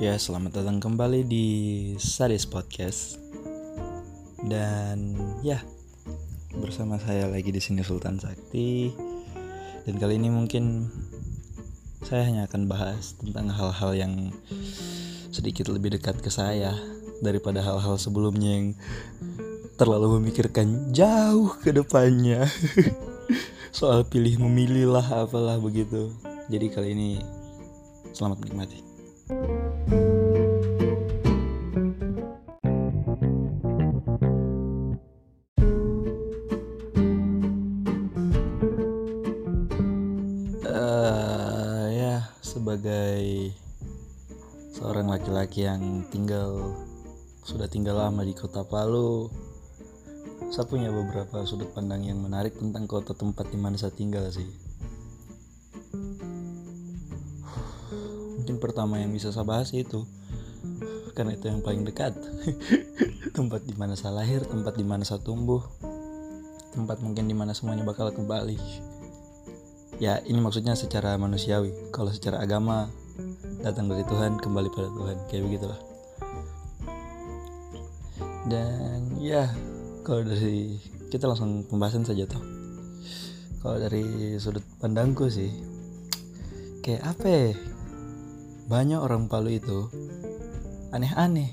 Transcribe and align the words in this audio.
Ya, 0.00 0.16
selamat 0.16 0.56
datang 0.56 0.80
kembali 0.80 1.28
di 1.28 1.46
Sadis 2.00 2.48
Podcast. 2.48 3.20
Dan 4.40 5.12
ya, 5.44 5.60
bersama 6.56 6.96
saya 6.96 7.28
lagi 7.28 7.52
di 7.52 7.60
sini 7.60 7.84
Sultan 7.84 8.16
Sakti. 8.16 8.88
Dan 9.84 10.00
kali 10.00 10.16
ini 10.16 10.32
mungkin 10.32 10.88
saya 12.00 12.24
hanya 12.24 12.48
akan 12.48 12.64
bahas 12.64 13.12
tentang 13.20 13.52
hal-hal 13.52 13.92
yang 13.92 14.32
sedikit 15.36 15.68
lebih 15.68 15.92
dekat 16.00 16.16
ke 16.24 16.32
saya 16.32 16.72
daripada 17.20 17.60
hal-hal 17.60 18.00
sebelumnya 18.00 18.56
yang 18.56 18.68
terlalu 19.76 20.16
memikirkan 20.16 20.96
jauh 20.96 21.52
ke 21.60 21.76
depannya. 21.76 22.48
Soal 23.76 24.08
pilih 24.08 24.40
memilih 24.48 24.96
lah 24.96 25.28
apalah 25.28 25.60
begitu. 25.60 26.08
Jadi 26.48 26.72
kali 26.72 26.88
ini 26.96 27.20
selamat 28.16 28.40
menikmati. 28.40 28.80
Eh, 29.30 29.59
sebagai 42.60 43.56
seorang 44.76 45.08
laki-laki 45.08 45.64
yang 45.64 46.04
tinggal 46.12 46.76
sudah 47.40 47.64
tinggal 47.64 47.96
lama 47.96 48.20
di 48.20 48.36
kota 48.36 48.68
Palu. 48.68 49.32
Saya 50.52 50.68
punya 50.68 50.92
beberapa 50.92 51.40
sudut 51.48 51.72
pandang 51.72 52.04
yang 52.04 52.20
menarik 52.20 52.52
tentang 52.60 52.84
kota 52.84 53.16
tempat 53.16 53.48
di 53.48 53.56
mana 53.56 53.80
saya 53.80 53.96
tinggal 53.96 54.28
sih. 54.28 54.44
Mungkin 58.36 58.60
pertama 58.60 59.00
yang 59.00 59.08
bisa 59.08 59.32
saya 59.32 59.48
bahas 59.48 59.72
itu 59.72 60.04
karena 61.16 61.40
itu 61.40 61.48
yang 61.48 61.64
paling 61.64 61.88
dekat. 61.88 62.12
Tempat 63.40 63.64
di 63.64 63.72
mana 63.72 63.96
saya 63.96 64.20
lahir 64.20 64.44
tempat 64.44 64.76
di 64.76 64.84
mana 64.84 65.00
saya 65.06 65.24
tumbuh 65.24 65.64
tempat 66.76 67.00
mungkin 67.00 67.24
di 67.24 67.32
mana 67.32 67.56
semuanya 67.56 67.88
bakal 67.88 68.12
kembali 68.12 68.89
ya 70.00 70.18
ini 70.24 70.40
maksudnya 70.40 70.72
secara 70.72 71.14
manusiawi. 71.20 71.92
Kalau 71.92 72.08
secara 72.10 72.40
agama 72.40 72.88
datang 73.60 73.92
dari 73.92 74.02
Tuhan 74.08 74.40
kembali 74.40 74.68
pada 74.72 74.88
Tuhan. 74.88 75.16
Kayak 75.28 75.42
begitulah. 75.46 75.80
Dan 78.48 79.20
ya 79.20 79.46
kalau 80.02 80.24
dari 80.24 80.80
kita 81.12 81.28
langsung 81.28 81.68
pembahasan 81.68 82.08
saja 82.08 82.24
toh. 82.24 82.40
Kalau 83.60 83.76
dari 83.76 84.40
sudut 84.40 84.64
pandangku 84.80 85.28
sih 85.28 85.52
kayak 86.80 87.04
apa 87.04 87.26
ya? 87.28 87.52
Banyak 88.72 89.04
orang 89.04 89.28
Palu 89.28 89.52
itu 89.52 89.90
aneh-aneh. 90.96 91.52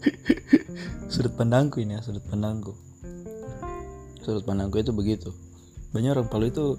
Sudut 1.12 1.34
pandangku 1.34 1.82
ini 1.82 1.98
ya 1.98 2.00
sudut 2.06 2.22
pandangku. 2.22 2.70
Sudut 4.22 4.46
pandangku 4.46 4.78
itu 4.78 4.94
begitu. 4.94 5.34
Banyak 5.90 6.14
orang 6.14 6.28
Palu 6.30 6.54
itu 6.54 6.78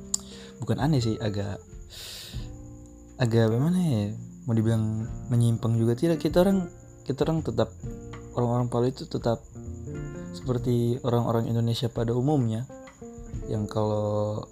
bukan 0.62 0.78
aneh 0.78 1.02
sih 1.02 1.18
agak 1.18 1.58
agak 3.18 3.50
bagaimana 3.50 3.78
ya 3.82 4.04
mau 4.46 4.54
dibilang 4.54 5.06
menyimpang 5.30 5.78
juga. 5.78 5.98
Tidak 5.98 6.18
kita 6.22 6.42
orang 6.46 6.70
kita 7.06 7.26
orang 7.26 7.42
tetap 7.42 7.74
orang-orang 8.38 8.68
Palu 8.70 8.88
itu 8.90 9.10
tetap 9.10 9.42
seperti 10.32 11.02
orang-orang 11.02 11.50
Indonesia 11.50 11.90
pada 11.90 12.14
umumnya. 12.14 12.66
Yang 13.50 13.74
kalau 13.74 14.46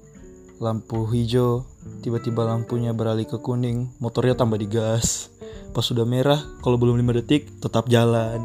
lampu 0.59 1.07
hijau 1.07 1.63
tiba-tiba 2.03 2.43
lampunya 2.43 2.91
beralih 2.91 3.23
ke 3.23 3.39
kuning 3.39 3.93
motornya 4.01 4.35
tambah 4.35 4.59
digas. 4.59 5.31
Pas 5.69 5.85
sudah 5.85 6.03
merah 6.03 6.41
kalau 6.65 6.81
belum 6.81 6.97
5 6.97 7.19
detik 7.21 7.61
tetap 7.61 7.85
jalan. 7.87 8.41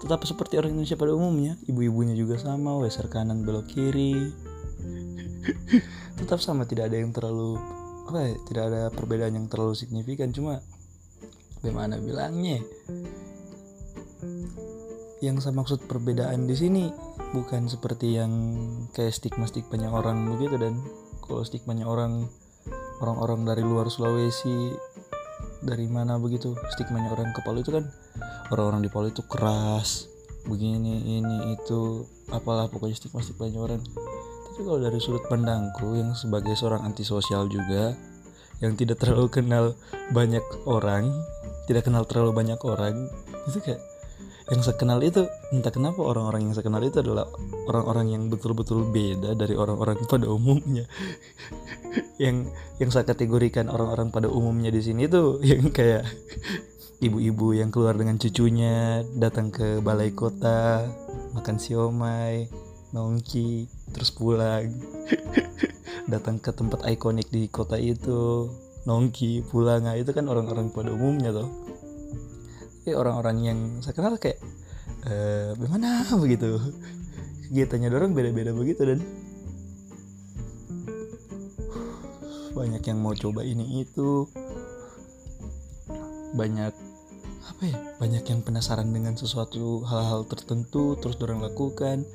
Tetap 0.00 0.24
seperti 0.28 0.60
orang 0.60 0.76
Indonesia 0.76 0.96
pada 0.96 1.12
umumnya. 1.16 1.56
Ibu-ibunya 1.68 2.12
juga 2.12 2.36
sama 2.36 2.76
weser 2.80 3.08
kanan 3.08 3.44
belok 3.44 3.68
kiri 3.72 4.32
tetap 6.20 6.38
sama 6.42 6.66
tidak 6.66 6.92
ada 6.92 6.98
yang 7.00 7.12
terlalu 7.12 7.58
apa 8.06 8.18
ya, 8.22 8.34
tidak 8.46 8.64
ada 8.70 8.82
perbedaan 8.94 9.34
yang 9.34 9.46
terlalu 9.50 9.74
signifikan. 9.74 10.30
Cuma 10.30 10.62
bagaimana 11.60 11.98
bilangnya? 11.98 12.62
Yang 15.24 15.48
saya 15.48 15.54
maksud 15.56 15.88
perbedaan 15.90 16.46
di 16.46 16.54
sini 16.54 16.84
bukan 17.34 17.66
seperti 17.66 18.14
yang 18.14 18.32
kayak 18.94 19.16
stigma 19.16 19.48
stigmanya 19.50 19.90
orang 19.90 20.28
begitu 20.36 20.60
dan 20.60 20.78
kalau 21.24 21.42
stigmanya 21.42 21.88
orang 21.88 22.30
orang-orang 23.02 23.42
dari 23.42 23.62
luar 23.66 23.90
Sulawesi 23.90 24.72
dari 25.64 25.90
mana 25.90 26.20
begitu 26.22 26.54
stigmanya 26.76 27.10
orang 27.10 27.34
ke 27.34 27.42
Palu 27.42 27.66
itu 27.66 27.74
kan 27.74 27.90
orang-orang 28.54 28.86
di 28.86 28.90
Palu 28.92 29.10
itu 29.10 29.26
keras 29.26 30.06
begini 30.46 31.18
ini 31.18 31.58
itu 31.58 32.06
apalah 32.30 32.70
pokoknya 32.70 32.94
stigma 32.94 33.18
stigmanya 33.18 33.58
orang 33.58 33.82
tapi 34.56 34.72
kalau 34.72 34.80
dari 34.80 34.96
sudut 34.96 35.20
pandangku 35.28 36.00
yang 36.00 36.16
sebagai 36.16 36.56
seorang 36.56 36.80
antisosial 36.88 37.44
juga 37.44 37.92
yang 38.64 38.72
tidak 38.72 38.96
terlalu 39.04 39.28
kenal 39.28 39.76
banyak 40.16 40.40
orang 40.64 41.12
tidak 41.68 41.84
kenal 41.84 42.08
terlalu 42.08 42.32
banyak 42.32 42.56
orang 42.64 43.04
itu 43.44 43.60
kayak 43.60 43.84
yang 44.48 44.64
saya 44.64 44.80
kenal 44.80 44.96
itu 45.04 45.28
entah 45.52 45.68
kenapa 45.68 46.00
orang-orang 46.00 46.48
yang 46.48 46.56
saya 46.56 46.64
kenal 46.64 46.80
itu 46.80 47.04
adalah 47.04 47.28
orang-orang 47.68 48.16
yang 48.16 48.22
betul-betul 48.32 48.88
beda 48.88 49.36
dari 49.36 49.52
orang-orang 49.52 50.00
pada 50.08 50.24
umumnya. 50.30 50.86
Yang 52.22 52.54
yang 52.78 52.90
saya 52.94 53.04
kategorikan 53.04 53.68
orang-orang 53.68 54.08
pada 54.08 54.30
umumnya 54.30 54.72
di 54.72 54.80
sini 54.80 55.04
itu 55.04 55.36
yang 55.50 55.68
kayak 55.68 56.08
ibu-ibu 57.04 57.52
yang 57.56 57.68
keluar 57.68 57.92
dengan 57.92 58.16
cucunya 58.16 59.04
datang 59.16 59.52
ke 59.52 59.84
balai 59.84 60.16
kota 60.16 60.88
makan 61.36 61.56
siomay 61.60 62.48
nongki 62.96 63.68
terus 63.92 64.08
pulang. 64.08 64.72
Datang 66.12 66.40
ke 66.40 66.56
tempat 66.56 66.88
ikonik 66.88 67.28
di 67.28 67.52
kota 67.52 67.76
itu. 67.76 68.48
Nongki 68.88 69.44
pulang. 69.44 69.84
Nah 69.84 70.00
itu 70.00 70.16
kan 70.16 70.24
orang-orang 70.24 70.72
pada 70.72 70.96
umumnya 70.96 71.36
tuh 71.36 71.66
tapi 72.86 72.94
orang-orang 72.94 73.36
yang 73.42 73.58
saya 73.82 73.98
kenal 73.98 74.14
kayak 74.14 74.38
eh 75.10 75.50
bagaimana? 75.58 76.06
Begitu. 76.22 76.54
Kegiatannya 77.50 77.90
dorong 77.90 78.14
beda-beda 78.14 78.54
begitu 78.54 78.86
dan 78.86 79.02
banyak 82.54 82.86
yang 82.86 83.02
mau 83.02 83.10
coba 83.10 83.42
ini 83.42 83.82
itu. 83.82 84.30
Banyak 86.38 86.70
apa 87.50 87.62
ya 87.66 87.78
banyak 87.98 88.22
yang 88.22 88.46
penasaran 88.46 88.86
dengan 88.94 89.18
sesuatu 89.18 89.82
hal-hal 89.82 90.22
tertentu 90.30 90.94
terus 91.02 91.18
dorong 91.18 91.42
lakukan 91.42 92.06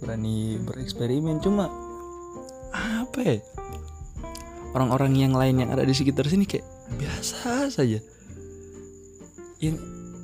berani 0.00 0.60
bereksperimen. 0.62 1.40
Cuma 1.40 1.70
apa 2.72 3.20
ya? 3.22 3.36
Orang-orang 4.76 5.16
yang 5.16 5.32
lain 5.32 5.64
yang 5.64 5.70
ada 5.72 5.84
di 5.84 5.96
sekitar 5.96 6.28
sini 6.28 6.44
kayak 6.44 6.66
biasa 7.00 7.72
saja. 7.72 8.00
Yang 9.60 9.76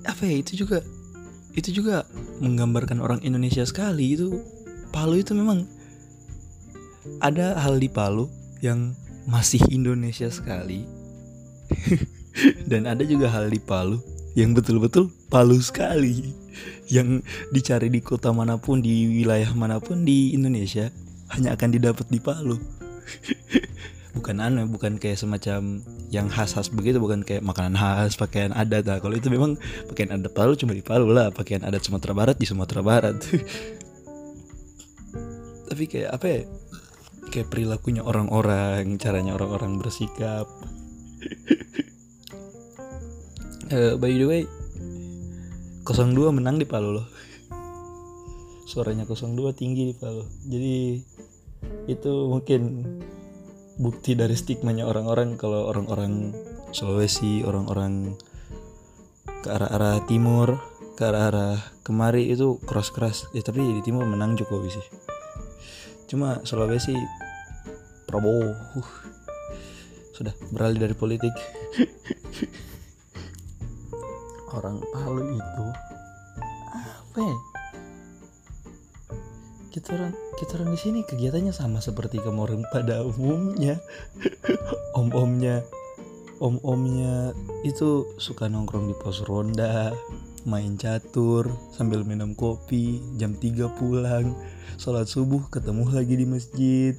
apa 0.04 0.22
ya? 0.28 0.34
Itu 0.44 0.52
juga 0.66 0.84
itu 1.52 1.68
juga 1.82 2.04
menggambarkan 2.40 3.00
orang 3.00 3.20
Indonesia 3.24 3.64
sekali. 3.64 4.16
Itu 4.16 4.40
Palu 4.92 5.24
itu 5.24 5.32
memang 5.32 5.64
ada 7.24 7.56
hal 7.56 7.80
di 7.80 7.88
Palu 7.88 8.28
yang 8.60 8.92
masih 9.24 9.64
Indonesia 9.72 10.28
sekali. 10.28 10.84
Dan 12.70 12.88
ada 12.88 13.04
juga 13.04 13.32
hal 13.32 13.48
di 13.48 13.60
Palu 13.60 14.00
yang 14.32 14.56
betul-betul 14.56 15.12
Palu 15.28 15.60
sekali 15.60 16.32
yang 16.92 17.24
dicari 17.48 17.88
di 17.88 18.04
kota 18.04 18.32
mana 18.36 18.60
pun 18.60 18.84
di 18.84 19.08
wilayah 19.08 19.48
mana 19.56 19.80
pun 19.80 20.04
di 20.04 20.36
Indonesia 20.36 20.92
hanya 21.32 21.56
akan 21.56 21.68
didapat 21.72 22.06
di 22.12 22.20
Palu. 22.20 22.60
Bukan 24.12 24.44
aneh 24.44 24.68
bukan 24.68 25.00
kayak 25.00 25.16
semacam 25.16 25.80
yang 26.12 26.28
khas-khas 26.28 26.68
begitu 26.68 27.00
bukan 27.00 27.24
kayak 27.24 27.40
makanan 27.40 27.72
khas 27.72 28.20
pakaian 28.20 28.52
adat. 28.52 28.84
Nah 28.84 29.00
kalau 29.00 29.16
itu 29.16 29.32
memang 29.32 29.56
pakaian 29.88 30.12
adat 30.12 30.36
Palu 30.36 30.52
cuma 30.52 30.76
di 30.76 30.84
Palu 30.84 31.08
lah 31.08 31.32
pakaian 31.32 31.64
adat 31.64 31.80
Sumatera 31.80 32.12
Barat 32.12 32.36
di 32.36 32.44
Sumatera 32.44 32.84
Barat. 32.84 33.16
Tapi 35.72 35.84
kayak 35.88 36.12
apa 36.12 36.26
ya 36.28 36.40
kayak 37.32 37.48
perilakunya 37.48 38.04
orang-orang 38.04 39.00
caranya 39.00 39.32
orang-orang 39.32 39.80
bersikap 39.80 40.44
uh, 43.72 43.96
by 43.96 44.12
the 44.12 44.26
way 44.28 44.42
02 45.82 46.14
menang 46.30 46.62
di 46.62 46.66
Palu 46.68 46.94
loh. 46.94 47.06
Suaranya 48.68 49.02
02 49.02 49.34
tinggi 49.56 49.90
di 49.90 49.94
Palu. 49.98 50.22
Jadi 50.46 51.02
itu 51.90 52.12
mungkin 52.30 52.86
bukti 53.82 54.14
dari 54.14 54.38
stigmanya 54.38 54.86
orang-orang 54.86 55.34
kalau 55.34 55.66
orang-orang 55.66 56.30
Sulawesi 56.72 57.44
orang-orang 57.44 58.16
ke 59.44 59.48
arah-arah 59.50 60.06
timur 60.08 60.56
ke 60.96 61.02
arah-arah 61.04 61.58
kemari 61.82 62.30
itu 62.30 62.62
keras-keras. 62.62 63.28
Ya 63.34 63.42
tapi 63.42 63.60
di 63.60 63.82
timur 63.82 64.06
menang 64.06 64.38
Jokowi 64.38 64.70
sih. 64.70 64.86
Cuma 66.06 66.40
Sulawesi 66.46 66.94
Prabowo 68.06 68.54
uh, 68.54 68.88
sudah 70.12 70.32
beralih 70.52 70.78
dari 70.78 70.94
politik 70.94 71.32
orang 74.56 74.80
Palu 74.92 75.36
itu. 75.36 75.66
Apa 76.76 77.18
ya? 77.20 77.36
Kita 79.72 79.88
orang 79.96 80.12
kita 80.36 80.50
orang 80.60 80.70
di 80.76 80.78
sini 80.80 81.00
kegiatannya 81.04 81.52
sama 81.52 81.80
seperti 81.80 82.20
orang 82.20 82.64
pada 82.68 83.04
umumnya. 83.04 83.80
Om-omnya 84.98 85.64
om-omnya 86.42 87.30
itu 87.62 88.18
suka 88.18 88.50
nongkrong 88.50 88.90
di 88.90 88.98
pos 88.98 89.22
ronda 89.22 89.94
main 90.42 90.74
catur 90.74 91.46
sambil 91.70 92.02
minum 92.02 92.34
kopi 92.34 92.98
jam 93.14 93.38
3 93.38 93.78
pulang 93.78 94.34
sholat 94.74 95.06
subuh 95.06 95.46
ketemu 95.54 95.86
lagi 95.94 96.14
di 96.18 96.26
masjid. 96.26 96.94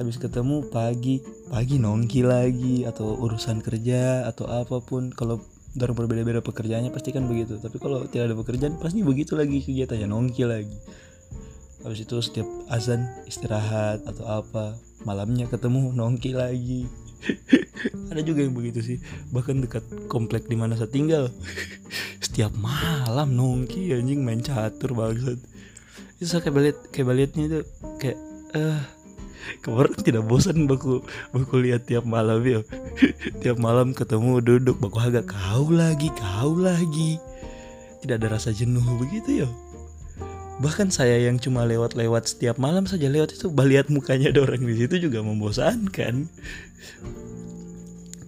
Habis 0.00 0.16
ketemu 0.16 0.64
pagi 0.72 1.20
pagi 1.52 1.76
nongki 1.76 2.24
lagi 2.24 2.88
atau 2.88 3.20
urusan 3.20 3.60
kerja 3.60 4.24
atau 4.24 4.48
apa 4.48 4.80
pun. 4.80 5.12
Kalau 5.12 5.44
orang 5.78 5.94
berbeda-beda 5.94 6.42
pekerjaannya 6.42 6.90
pasti 6.90 7.14
kan 7.14 7.30
begitu. 7.30 7.62
Tapi 7.62 7.78
kalau 7.78 8.02
tidak 8.10 8.34
ada 8.34 8.36
pekerjaan 8.36 8.74
pasti 8.82 9.06
begitu 9.06 9.38
lagi 9.38 9.62
kegiatannya 9.62 10.10
nongki 10.10 10.42
lagi. 10.42 10.78
Habis 11.86 12.04
itu 12.04 12.16
setiap 12.20 12.48
azan 12.68 13.06
istirahat 13.24 14.02
atau 14.04 14.26
apa 14.26 14.76
malamnya 15.06 15.46
ketemu 15.46 15.94
nongki 15.94 16.34
lagi. 16.34 16.90
Ada 18.12 18.20
juga 18.20 18.44
yang 18.44 18.52
begitu 18.52 18.80
sih. 18.84 18.98
Bahkan 19.32 19.64
dekat 19.64 19.84
komplek 20.10 20.48
di 20.50 20.56
mana 20.58 20.76
saya 20.76 20.92
tinggal 20.92 21.32
setiap 22.24 22.52
malam 22.58 23.32
nongki 23.32 23.96
anjing 23.96 24.20
main 24.20 24.44
catur 24.44 24.92
bangsat. 24.92 25.40
Itu 26.20 26.26
saya 26.28 26.44
kayak 26.44 26.56
balik 26.56 26.76
kayak 26.92 27.06
baliknya 27.08 27.44
itu 27.48 27.60
kayak 27.96 28.18
eh 28.50 28.60
uh, 28.60 28.80
kemarin 29.64 29.96
tidak 30.00 30.24
bosan 30.26 30.64
baku 30.64 31.04
baku 31.32 31.56
lihat 31.60 31.86
tiap 31.86 32.04
malam 32.04 32.40
ya. 32.42 32.60
Tiap 33.42 33.56
malam 33.60 33.92
ketemu 33.92 34.40
duduk 34.40 34.76
baku 34.80 34.98
agak 35.00 35.30
kau 35.32 35.68
lagi 35.68 36.12
kau 36.16 36.56
lagi. 36.56 37.16
Tidak 38.00 38.16
ada 38.16 38.36
rasa 38.36 38.52
jenuh 38.52 38.84
begitu 38.96 39.44
ya. 39.44 39.48
Bahkan 40.60 40.92
saya 40.92 41.16
yang 41.16 41.40
cuma 41.40 41.64
lewat-lewat 41.64 42.36
setiap 42.36 42.60
malam 42.60 42.84
saja 42.84 43.08
lewat 43.08 43.32
itu 43.32 43.48
lihat 43.48 43.88
mukanya 43.88 44.28
ada 44.28 44.44
orang 44.44 44.60
di 44.60 44.76
situ 44.76 45.08
juga 45.08 45.24
membosankan 45.24 46.28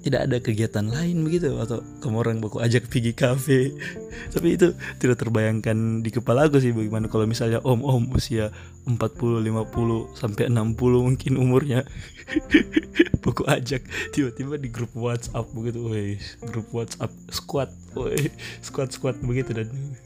tidak 0.03 0.27
ada 0.27 0.37
kegiatan 0.43 0.87
lain 0.91 1.23
begitu 1.23 1.55
atau 1.63 1.79
kamu 2.03 2.17
orang 2.19 2.37
baku 2.43 2.59
ajak 2.59 2.91
pergi 2.91 3.15
kafe. 3.15 3.71
Tapi 4.35 4.59
itu 4.59 4.75
tidak 4.99 5.23
terbayangkan 5.23 6.03
di 6.03 6.11
kepala 6.11 6.51
aku 6.51 6.59
sih 6.59 6.75
bagaimana 6.75 7.07
kalau 7.07 7.25
misalnya 7.31 7.63
om-om 7.63 8.11
usia 8.13 8.51
40 8.85 8.99
50 8.99 10.19
sampai 10.19 10.51
60 10.51 11.07
mungkin 11.07 11.33
umurnya. 11.39 11.87
Baku 13.23 13.47
ajak 13.47 13.87
tiba-tiba 14.11 14.59
di 14.59 14.69
grup 14.69 14.91
WhatsApp 14.99 15.47
begitu 15.55 15.79
woi 15.87 16.19
grup 16.51 16.67
WhatsApp 16.75 17.15
squad 17.31 17.71
woi 17.95 18.35
squad 18.59 18.91
squad 18.91 19.17
begitu 19.23 19.55
dan 19.55 19.71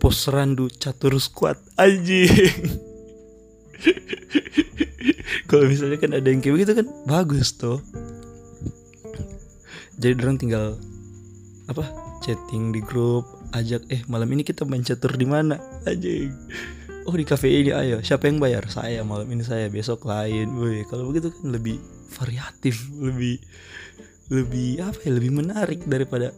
pos 0.00 0.30
randu 0.30 0.70
catur 0.78 1.18
squad 1.18 1.58
anjing 1.74 2.30
kalau 5.48 5.64
misalnya 5.66 5.98
kan 5.98 6.12
ada 6.14 6.28
yang 6.28 6.40
kayak 6.40 6.54
begitu 6.60 6.72
kan 6.82 6.86
bagus 7.06 7.54
tuh 7.56 7.78
jadi 9.98 10.18
orang 10.18 10.38
tinggal 10.40 10.74
apa 11.70 11.86
chatting 12.22 12.74
di 12.74 12.82
grup 12.82 13.22
ajak 13.52 13.84
eh 13.92 14.02
malam 14.08 14.26
ini 14.32 14.42
kita 14.42 14.64
main 14.64 14.82
catur 14.82 15.14
di 15.14 15.28
mana? 15.28 15.60
Aja 15.84 16.10
oh 17.06 17.14
di 17.14 17.26
cafe 17.26 17.50
ini 17.50 17.70
ayo. 17.74 17.98
Siapa 18.00 18.30
yang 18.30 18.38
bayar? 18.38 18.66
Saya 18.70 19.02
malam 19.02 19.26
ini 19.30 19.42
saya 19.42 19.66
besok 19.68 20.06
lain. 20.06 20.54
Woi 20.54 20.86
kalau 20.86 21.10
begitu 21.10 21.34
kan 21.34 21.50
lebih 21.50 21.78
variatif 22.14 22.86
lebih 22.98 23.42
lebih 24.32 24.80
apa 24.80 24.98
ya 25.04 25.12
lebih 25.12 25.32
menarik 25.34 25.84
daripada 25.84 26.32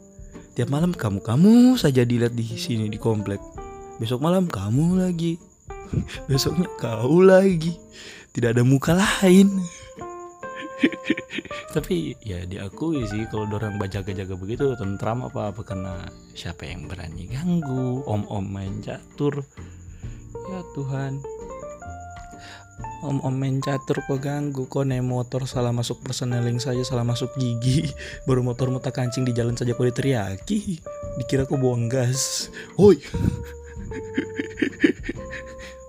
tiap 0.57 0.71
malam 0.73 0.91
kamu 0.95 1.23
kamu 1.23 1.79
saja 1.79 2.03
dilihat 2.03 2.35
di 2.35 2.45
sini 2.45 2.89
di 2.89 2.99
komplek. 2.99 3.41
Besok 4.01 4.25
malam 4.25 4.49
kamu 4.49 5.05
lagi. 5.05 5.39
Besoknya 6.29 6.67
kau 6.81 7.23
lagi 7.23 7.79
tidak 8.35 8.59
ada 8.59 8.63
muka 8.67 8.99
lain. 8.99 9.63
Tapi 11.71 12.19
ya 12.23 12.43
diakui 12.47 13.07
sih 13.07 13.27
kalau 13.31 13.51
orang 13.51 13.79
bajaga-jaga 13.79 14.35
begitu 14.39 14.75
tentram 14.79 15.27
apa 15.27 15.55
apa 15.55 15.63
karena 15.63 16.07
siapa 16.35 16.67
yang 16.67 16.87
berani 16.91 17.31
ganggu 17.31 18.03
om-om 18.07 18.47
main 18.47 18.83
catur. 18.83 19.47
Ya 20.51 20.61
Tuhan. 20.75 21.23
Om-om 23.07 23.35
main 23.39 23.63
catur 23.63 24.03
kok 24.03 24.19
ganggu 24.19 24.67
kok 24.67 24.87
naik 24.87 25.07
motor 25.07 25.47
salah 25.47 25.71
masuk 25.71 26.03
perseneling 26.03 26.59
saja 26.59 26.83
salah 26.83 27.07
masuk 27.07 27.31
gigi. 27.39 27.91
Baru 28.27 28.43
motor 28.43 28.71
muta 28.71 28.91
kancing 28.91 29.23
di 29.27 29.35
jalan 29.35 29.55
saja 29.55 29.79
kok 29.79 29.87
diteriaki. 29.87 30.83
Dikira 31.23 31.47
kok 31.47 31.59
buang 31.59 31.87
gas. 31.87 32.51
Woi 32.75 32.99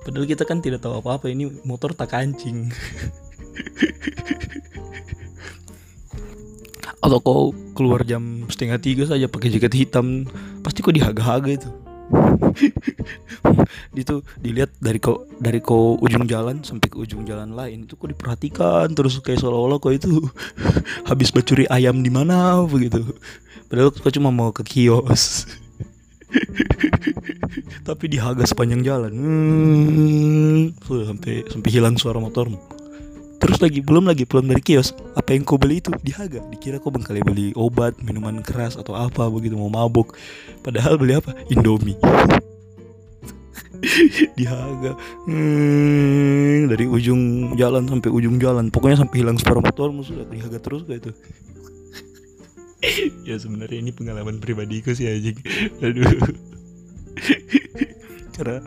Padahal 0.06 0.30
kita 0.30 0.46
kan 0.46 0.62
tidak 0.62 0.86
tahu 0.86 1.02
apa-apa 1.02 1.34
ini 1.34 1.50
motor 1.66 1.98
tak 1.98 2.14
kancing. 2.14 2.70
Atau 7.02 7.18
kau 7.26 7.50
keluar 7.74 8.06
jam 8.06 8.46
setengah 8.46 8.78
tiga 8.78 9.10
saja 9.10 9.26
pakai 9.26 9.50
jaket 9.50 9.74
hitam, 9.74 10.30
pasti 10.62 10.86
kau 10.86 10.94
dihaga-haga 10.94 11.58
itu. 11.58 11.74
itu 14.02 14.22
dilihat 14.38 14.70
dari 14.78 15.02
kau 15.02 15.26
dari 15.42 15.58
kau 15.58 15.98
ujung 15.98 16.30
jalan 16.30 16.62
sampai 16.62 16.94
ke 16.94 17.02
ujung 17.02 17.26
jalan 17.26 17.58
lain 17.58 17.90
itu 17.90 17.98
kok 17.98 18.14
diperhatikan 18.14 18.94
terus 18.94 19.18
kayak 19.26 19.42
seolah-olah 19.42 19.82
kau 19.82 19.90
itu 19.90 20.22
habis 21.10 21.34
mencuri 21.34 21.66
ayam 21.74 22.06
di 22.06 22.14
mana 22.14 22.62
begitu 22.62 23.02
padahal 23.74 23.90
kau 23.90 24.14
cuma 24.14 24.30
mau 24.30 24.54
ke 24.54 24.62
kios 24.62 25.50
tapi 27.88 28.06
dihaga 28.12 28.44
sepanjang 28.46 28.82
jalan. 28.86 29.12
Hmm, 29.14 30.62
sampai 30.82 31.46
sampai 31.50 31.70
hilang 31.72 31.96
suara 31.96 32.20
motormu. 32.20 32.58
Terus 33.36 33.62
lagi 33.62 33.80
belum 33.84 34.10
lagi 34.10 34.26
pulang 34.26 34.50
dari 34.50 34.64
kios. 34.64 34.96
Apa 35.14 35.36
yang 35.36 35.46
kau 35.46 35.60
beli 35.60 35.84
itu 35.84 35.94
dihaga 36.02 36.42
dikira 36.50 36.82
kau 36.82 36.90
bengkali 36.90 37.22
beli 37.22 37.54
obat 37.54 37.94
minuman 38.02 38.42
keras 38.42 38.80
atau 38.80 38.98
apa 38.98 39.28
begitu 39.30 39.54
mau 39.60 39.70
mabuk. 39.70 40.16
Padahal 40.66 40.98
beli 40.98 41.20
apa? 41.20 41.36
Indomie. 41.54 42.00
Dihaga 44.40 44.98
hmm, 45.30 46.74
dari 46.74 46.90
ujung 46.90 47.54
jalan 47.54 47.86
sampai 47.86 48.10
ujung 48.10 48.42
jalan. 48.42 48.74
Pokoknya 48.74 49.06
sampai 49.06 49.22
hilang 49.22 49.38
suara 49.38 49.62
motormu 49.62 50.02
sudah. 50.02 50.26
Dihaga 50.26 50.58
terus 50.58 50.88
kayak 50.90 51.06
itu 51.06 51.12
ya 53.30 53.36
sebenarnya 53.40 53.78
ini 53.82 53.92
pengalaman 53.92 54.38
pribadiku 54.40 54.94
sih 54.94 55.10
anjing. 55.10 55.38
Aduh. 55.82 56.08
Karena 58.36 58.60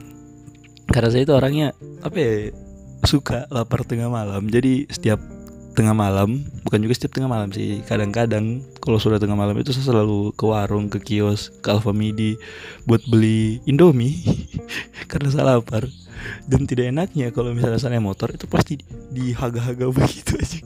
karena 0.88 1.08
saya 1.12 1.22
itu 1.22 1.34
orangnya 1.36 1.76
apa 2.00 2.16
ya 2.16 2.32
suka 3.04 3.46
lapar 3.52 3.84
tengah 3.84 4.08
malam. 4.08 4.48
Jadi 4.48 4.88
setiap 4.88 5.20
tengah 5.76 5.94
malam 5.94 6.42
bukan 6.66 6.82
juga 6.82 6.98
setiap 6.98 7.14
tengah 7.14 7.30
malam 7.30 7.54
sih 7.54 7.86
kadang-kadang 7.86 8.66
kalau 8.82 8.98
sudah 8.98 9.22
tengah 9.22 9.38
malam 9.38 9.54
itu 9.62 9.70
saya 9.70 9.94
selalu 9.94 10.34
ke 10.34 10.42
warung 10.42 10.90
ke 10.90 10.98
kios 10.98 11.54
ke 11.62 11.70
Alfamidi 11.70 12.34
buat 12.82 12.98
beli 13.06 13.62
Indomie 13.68 14.18
karena 15.10 15.28
saya 15.30 15.44
lapar. 15.56 15.86
Dan 16.50 16.66
tidak 16.66 16.90
enaknya 16.90 17.30
kalau 17.30 17.54
misalnya 17.54 17.78
saya 17.78 18.02
motor 18.02 18.34
itu 18.34 18.50
pasti 18.50 18.74
dihaga-haga 19.14 19.86
begitu 19.94 20.34
aja 20.34 20.60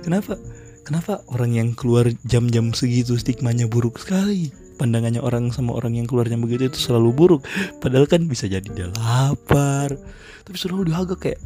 kenapa 0.00 0.38
kenapa 0.86 1.26
orang 1.34 1.50
yang 1.58 1.68
keluar 1.74 2.06
jam-jam 2.22 2.70
segitu 2.70 3.18
stigmanya 3.18 3.66
buruk 3.66 3.98
sekali? 3.98 4.54
Pandangannya 4.78 5.18
orang 5.18 5.50
sama 5.50 5.74
orang 5.74 5.98
yang 5.98 6.06
keluarnya 6.06 6.38
begitu 6.38 6.70
itu 6.70 6.78
selalu 6.78 7.10
buruk. 7.10 7.42
Padahal 7.82 8.06
kan 8.06 8.30
bisa 8.30 8.46
jadi 8.46 8.64
dia 8.70 8.86
lapar. 8.94 9.98
Tapi 10.46 10.54
selalu 10.54 10.94
dihaga 10.94 11.18
kayak 11.18 11.42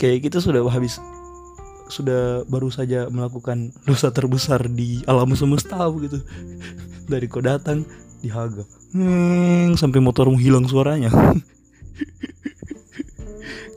kayak 0.00 0.24
kita 0.24 0.40
sudah 0.40 0.64
habis 0.72 0.96
sudah 1.92 2.48
baru 2.48 2.72
saja 2.72 3.12
melakukan 3.12 3.76
dosa 3.84 4.08
terbesar 4.08 4.64
di 4.72 5.04
alam 5.04 5.32
semesta 5.36 5.76
gitu 6.00 6.24
dari 7.04 7.28
kau 7.28 7.44
datang 7.44 7.84
dihaga. 8.24 8.64
Hmm, 8.96 9.76
sampai 9.76 10.00
motormu 10.00 10.40
hilang 10.40 10.64
suaranya. 10.64 11.12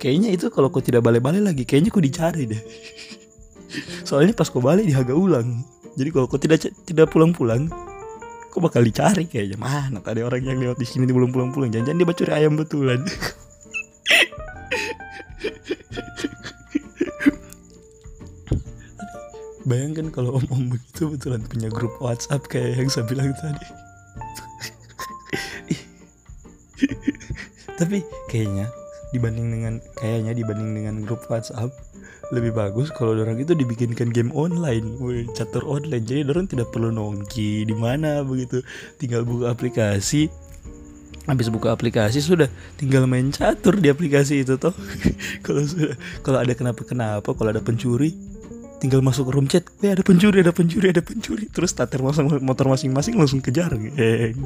Kayaknya 0.02 0.34
itu 0.34 0.50
kalau 0.50 0.74
kau 0.74 0.82
tidak 0.82 1.06
balik-balik 1.06 1.46
lagi 1.46 1.62
kayaknya 1.62 1.94
kau 1.94 2.02
dicari 2.02 2.50
deh 2.50 2.58
soalnya 4.04 4.34
pas 4.36 4.50
kau 4.50 4.62
balik 4.64 4.86
dihaga 4.88 5.16
ulang. 5.16 5.64
Jadi 5.96 6.10
kalau 6.12 6.28
kau 6.28 6.40
tidak 6.40 6.72
tidak 6.88 7.12
pulang-pulang 7.12 7.68
kau 8.52 8.60
bakal 8.60 8.84
dicari 8.84 9.26
kayaknya. 9.32 9.56
Mana 9.56 10.04
tadi 10.04 10.20
orang 10.22 10.44
yang 10.44 10.60
lewat 10.60 10.76
di 10.76 10.86
sini 10.86 11.08
belum 11.08 11.32
pulang-pulang 11.32 11.72
jangan-jangan 11.72 12.00
dia 12.04 12.08
bacuri 12.08 12.32
ayam 12.36 12.60
betulan. 12.60 13.00
Bayangkan 19.62 20.12
kalau 20.12 20.36
om-om 20.36 20.76
begitu 20.76 21.08
betulan 21.16 21.48
punya 21.48 21.72
grup 21.72 21.96
WhatsApp 22.04 22.44
kayak 22.52 22.76
yang 22.76 22.92
saya 22.92 23.08
bilang 23.08 23.32
tadi. 23.40 23.64
Tapi 27.80 28.04
kayaknya 28.28 28.68
dibanding 29.16 29.48
dengan 29.48 29.80
kayaknya 29.96 30.36
dibanding 30.36 30.76
dengan 30.76 31.08
grup 31.08 31.24
WhatsApp 31.32 31.72
lebih 32.32 32.56
bagus 32.56 32.88
kalau 32.96 33.14
orang 33.20 33.44
itu 33.44 33.52
dibikinkan 33.52 34.10
game 34.10 34.32
online, 34.32 34.96
catur 35.36 35.68
online. 35.68 36.04
Jadi 36.08 36.24
orang 36.32 36.48
tidak 36.48 36.72
perlu 36.72 36.90
nongki 36.90 37.68
di 37.68 37.76
mana 37.76 38.24
begitu, 38.24 38.64
tinggal 38.96 39.28
buka 39.28 39.52
aplikasi. 39.52 40.32
Habis 41.28 41.54
buka 41.54 41.70
aplikasi 41.76 42.18
sudah 42.18 42.50
tinggal 42.82 43.06
main 43.06 43.30
catur 43.30 43.78
di 43.78 43.92
aplikasi 43.92 44.42
itu 44.42 44.58
toh. 44.58 44.74
kalau 45.46 45.62
sudah 45.68 45.94
kalau 46.26 46.40
ada 46.40 46.56
kenapa 46.56 46.82
kenapa, 46.88 47.30
kalau 47.36 47.52
ada 47.52 47.62
pencuri, 47.62 48.16
tinggal 48.82 49.04
masuk 49.06 49.30
room 49.30 49.46
chat, 49.46 49.68
eh 49.86 49.94
ada 49.94 50.02
pencuri, 50.02 50.42
ada 50.42 50.50
pencuri, 50.56 50.90
ada 50.90 51.04
pencuri, 51.06 51.46
terus 51.52 51.76
starter 51.76 52.02
motor 52.42 52.66
masing-masing 52.66 53.14
langsung 53.14 53.38
kejar, 53.38 53.70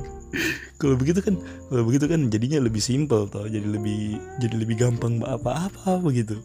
kalau 0.82 1.00
begitu 1.00 1.24
kan, 1.24 1.40
kalau 1.72 1.88
begitu 1.88 2.12
kan 2.12 2.28
jadinya 2.28 2.60
lebih 2.60 2.84
simpel 2.84 3.32
toh, 3.32 3.48
jadi 3.48 3.64
lebih 3.64 4.20
jadi 4.44 4.56
lebih 4.60 4.76
gampang 4.76 5.24
apa-apa 5.24 6.04
begitu 6.04 6.44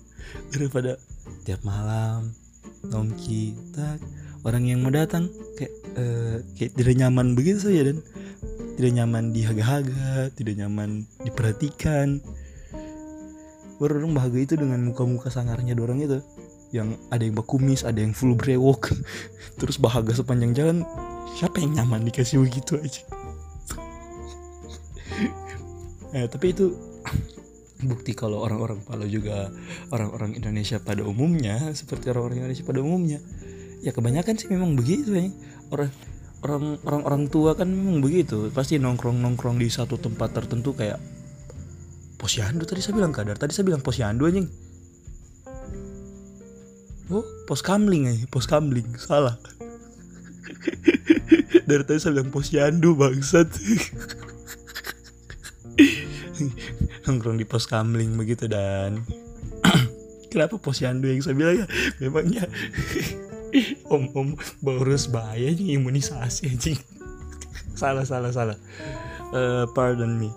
daripada 0.52 0.96
tiap 1.44 1.62
malam 1.64 2.32
nongki 2.88 3.52
tak 3.76 4.00
orang 4.44 4.64
yang 4.64 4.80
mau 4.80 4.92
datang 4.92 5.28
kayak 5.56 5.72
uh, 6.00 6.40
kayak 6.56 6.72
tidak 6.76 6.94
nyaman 6.96 7.36
begitu 7.36 7.70
saja 7.70 7.92
dan. 7.92 7.98
Tidak 8.80 8.96
nyaman 8.96 9.36
dihaga-haga, 9.36 10.32
tidak 10.32 10.56
nyaman 10.56 11.04
diperhatikan. 11.20 12.16
Baru 13.76 14.00
orang 14.00 14.16
bahagia 14.16 14.48
itu 14.48 14.54
dengan 14.56 14.80
muka-muka 14.88 15.28
sangarnya 15.28 15.76
dorong 15.76 16.00
itu. 16.00 16.24
Yang 16.72 16.96
ada 17.12 17.20
yang 17.20 17.36
bakumis 17.36 17.84
ada 17.84 18.00
yang 18.00 18.16
full 18.16 18.32
brewok. 18.32 18.96
Terus 19.60 19.76
bahagia 19.76 20.16
sepanjang 20.16 20.56
jalan 20.56 20.88
siapa 21.36 21.60
yang 21.60 21.76
nyaman 21.76 22.08
dikasih 22.08 22.40
begitu 22.40 22.80
aja? 22.80 23.04
Eh, 26.10 26.26
tapi 26.26 26.50
itu 26.50 26.74
bukti 27.84 28.12
kalau 28.12 28.44
orang-orang 28.44 28.84
Palu 28.84 29.08
juga 29.08 29.48
orang-orang 29.92 30.36
Indonesia 30.36 30.80
pada 30.80 31.04
umumnya 31.04 31.72
seperti 31.72 32.12
orang-orang 32.12 32.44
Indonesia 32.44 32.64
pada 32.64 32.80
umumnya 32.84 33.18
ya 33.80 33.96
kebanyakan 33.96 34.36
sih 34.36 34.48
memang 34.52 34.76
begitu 34.76 35.16
ya. 35.16 35.28
Orang 35.72 35.90
orang 36.40 36.80
orang 36.84 37.02
orang 37.04 37.28
tua 37.28 37.56
kan 37.56 37.68
memang 37.68 38.00
begitu. 38.04 38.52
Pasti 38.52 38.76
nongkrong 38.76 39.20
nongkrong 39.20 39.60
di 39.60 39.68
satu 39.72 39.96
tempat 39.96 40.36
tertentu 40.36 40.76
kayak 40.76 41.00
posyandu 42.20 42.68
tadi 42.68 42.84
saya 42.84 42.96
bilang 42.96 43.12
kadar. 43.12 43.36
Tadi 43.40 43.52
saya 43.56 43.66
bilang 43.66 43.80
posyandu 43.80 44.28
anjing. 44.28 44.48
Oh 47.10 47.26
pos 47.48 47.64
kamling 47.64 48.06
aja 48.06 48.24
pos 48.30 48.46
kamling 48.46 48.86
salah. 49.00 49.40
Dari 51.68 51.82
tadi 51.88 51.98
saya 51.98 52.20
bilang 52.20 52.30
posyandu 52.30 52.94
bangsat 52.94 53.48
nongkrong 57.06 57.40
di 57.40 57.46
pos 57.48 57.64
kamling 57.64 58.16
begitu 58.16 58.50
dan. 58.50 59.04
Kenapa 60.32 60.60
posyandu 60.62 61.10
yang 61.10 61.20
saya 61.24 61.34
bilang 61.34 61.56
ya? 61.64 61.66
Memangnya 61.98 62.44
om 63.94 64.06
om 64.14 64.28
boros 64.62 65.10
bahaya 65.10 65.50
nih 65.50 65.80
imunisasi 65.80 66.54
anjing. 66.54 66.78
Salah 67.74 68.06
salah 68.06 68.30
salah. 68.30 68.58
Uh, 69.34 69.66
pardon 69.74 70.14
me. 70.14 70.30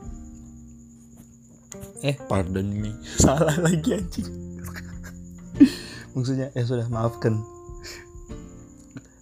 Eh 2.01 2.17
pardon 2.25 2.65
me. 2.65 2.91
Salah 3.21 3.53
lagi 3.61 3.93
anjing. 3.93 4.29
Maksudnya 6.17 6.49
ya 6.57 6.63
sudah 6.65 6.89
maafkan. 6.89 7.37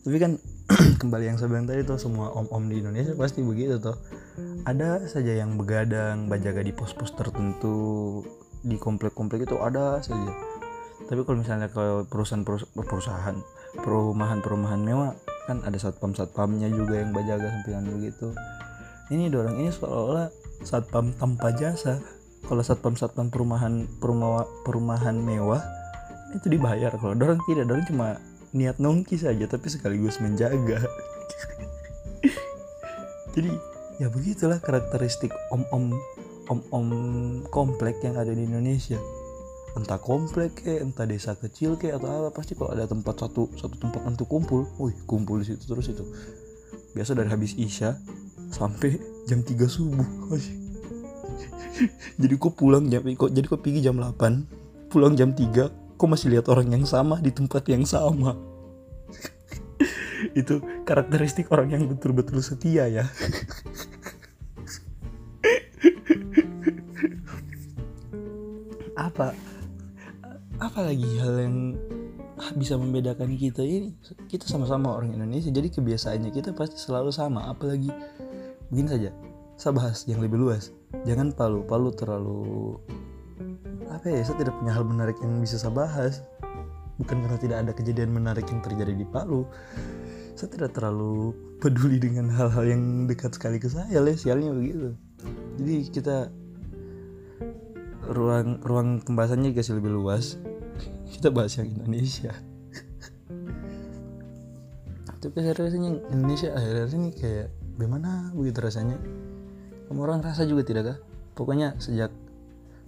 Tapi 0.08 0.18
kan 0.18 0.40
kembali 1.02 1.36
yang 1.36 1.38
saya 1.38 1.52
bilang 1.52 1.68
tadi 1.68 1.84
tuh 1.84 2.00
semua 2.00 2.32
om-om 2.32 2.72
di 2.72 2.80
Indonesia 2.80 3.12
pasti 3.20 3.44
begitu 3.44 3.78
tuh 3.78 3.98
ada 4.64 5.04
saja 5.10 5.34
yang 5.36 5.60
begadang 5.60 6.32
bajaga 6.32 6.64
di 6.64 6.72
pos-pos 6.72 7.12
tertentu 7.14 8.22
di 8.62 8.78
komplek-komplek 8.78 9.50
itu 9.50 9.58
ada 9.58 10.00
saja. 10.00 10.32
Tapi 11.10 11.22
kalau 11.28 11.44
misalnya 11.44 11.68
ke 11.68 12.08
perusahaan 12.08 12.46
perusahaan 12.72 13.38
perumahan-perumahan 13.82 14.80
mewah 14.80 15.12
kan 15.50 15.60
ada 15.66 15.76
satpam 15.76 16.14
satpamnya 16.14 16.70
juga 16.70 17.02
yang 17.02 17.12
bajaga 17.12 17.52
sampingan 17.52 17.90
begitu. 17.90 18.32
Ini 19.12 19.28
dorong 19.28 19.60
ini 19.60 19.70
seolah-olah 19.74 20.32
satpam 20.64 21.12
tanpa 21.18 21.52
jasa. 21.52 22.00
Kalau 22.48 22.64
satpam 22.64 22.96
satpam 22.96 23.28
perumahan 23.28 23.90
perumahan 24.00 24.48
perumahan 24.64 25.16
mewah 25.20 25.60
itu 26.32 26.48
dibayar. 26.48 26.94
Kalau 26.96 27.18
dorong 27.18 27.42
tidak 27.50 27.68
dorong 27.68 27.86
cuma 27.90 28.08
niat 28.56 28.80
nongki 28.80 29.20
saja 29.20 29.44
tapi 29.50 29.68
sekaligus 29.68 30.22
menjaga. 30.24 30.80
Jadi 33.36 33.71
ya 34.02 34.10
begitulah 34.10 34.58
karakteristik 34.58 35.30
om-om 35.54 35.94
om-om 36.50 36.90
komplek 37.54 38.02
yang 38.02 38.18
ada 38.18 38.34
di 38.34 38.50
Indonesia. 38.50 38.98
Entah 39.78 40.02
komplek 40.02 40.66
ke 40.66 40.82
entah 40.82 41.06
desa 41.06 41.38
kecil 41.38 41.78
ke 41.78 41.94
atau 41.94 42.10
apa 42.10 42.34
pasti 42.34 42.58
kalau 42.58 42.74
ada 42.74 42.90
tempat 42.90 43.22
satu 43.22 43.54
satu 43.54 43.78
tempat 43.78 44.02
untuk 44.04 44.26
kumpul 44.26 44.66
wih 44.82 44.98
kumpul 45.06 45.38
di 45.40 45.54
situ 45.54 45.70
terus 45.70 45.94
itu. 45.94 46.02
Biasa 46.98 47.14
dari 47.14 47.30
habis 47.30 47.54
isya 47.56 47.96
sampai 48.52 49.00
jam 49.30 49.46
3 49.46 49.70
subuh 49.70 50.04
jadi 52.22 52.36
kok 52.36 52.60
pulang 52.60 52.92
jam 52.92 53.00
kok 53.16 53.32
jadi 53.32 53.48
kok 53.48 53.64
pergi 53.64 53.80
jam 53.80 53.96
8 53.96 54.92
pulang 54.92 55.16
jam 55.16 55.32
3 55.32 55.96
kok 55.96 56.10
masih 56.10 56.36
lihat 56.36 56.52
orang 56.52 56.68
yang 56.68 56.84
sama 56.84 57.24
di 57.24 57.32
tempat 57.32 57.64
yang 57.70 57.88
sama? 57.88 58.34
Itu 60.40 60.60
karakteristik 60.84 61.48
orang 61.54 61.72
yang 61.72 61.88
betul-betul 61.88 62.44
setia 62.44 62.92
ya 62.92 63.08
apa? 69.22 69.38
Apa 70.62 70.80
lagi 70.90 71.06
hal 71.22 71.38
yang 71.38 71.58
bisa 72.58 72.74
membedakan 72.78 73.38
kita? 73.38 73.62
Ini 73.62 73.94
kita 74.26 74.50
sama-sama 74.50 74.98
orang 74.98 75.14
Indonesia 75.14 75.54
jadi 75.54 75.70
kebiasaannya 75.70 76.34
kita 76.34 76.58
pasti 76.58 76.82
selalu 76.82 77.14
sama 77.14 77.54
apalagi 77.54 77.94
begini 78.74 78.90
saja 78.90 79.10
saya 79.62 79.78
bahas 79.78 80.10
yang 80.10 80.26
lebih 80.26 80.42
luas. 80.42 80.74
Jangan 81.06 81.38
palu 81.38 81.62
palu 81.70 81.94
terlalu 81.94 82.82
apa 83.94 84.10
ya 84.10 84.26
saya 84.26 84.42
tidak 84.42 84.58
punya 84.58 84.74
hal 84.74 84.82
menarik 84.90 85.18
yang 85.22 85.38
bisa 85.38 85.62
saya 85.62 85.70
bahas. 85.70 86.26
Bukan 86.98 87.22
karena 87.22 87.38
tidak 87.38 87.58
ada 87.66 87.72
kejadian 87.74 88.14
menarik 88.14 88.46
yang 88.50 88.62
terjadi 88.62 88.94
di 88.94 89.06
Palu. 89.10 89.42
Saya 90.38 90.54
tidak 90.54 90.78
terlalu 90.78 91.34
peduli 91.58 91.98
dengan 91.98 92.30
hal-hal 92.30 92.62
yang 92.66 93.10
dekat 93.10 93.34
sekali 93.34 93.58
ke 93.58 93.70
saya 93.70 94.02
lah 94.02 94.14
sialnya 94.14 94.54
begitu. 94.54 94.94
Jadi 95.58 95.76
kita 95.94 96.30
ruang 98.12 98.60
ruang 98.62 98.88
pembahasannya 99.02 99.56
dikasih 99.56 99.80
lebih 99.80 99.96
luas 99.96 100.36
kita 101.12 101.32
bahas 101.32 101.56
yang 101.56 101.72
Indonesia 101.72 102.36
tapi 105.22 105.38
rasanya 105.38 106.02
Indonesia 106.12 106.50
akhir-akhir 106.52 106.98
ini 106.98 107.10
kayak 107.16 107.48
bagaimana 107.80 108.36
begitu 108.36 108.60
rasanya 108.60 108.98
kamu 109.88 110.00
orang 110.04 110.20
rasa 110.24 110.44
juga 110.44 110.68
tidak 110.68 110.84
kah 110.92 110.98
pokoknya 111.36 111.80
sejak 111.80 112.12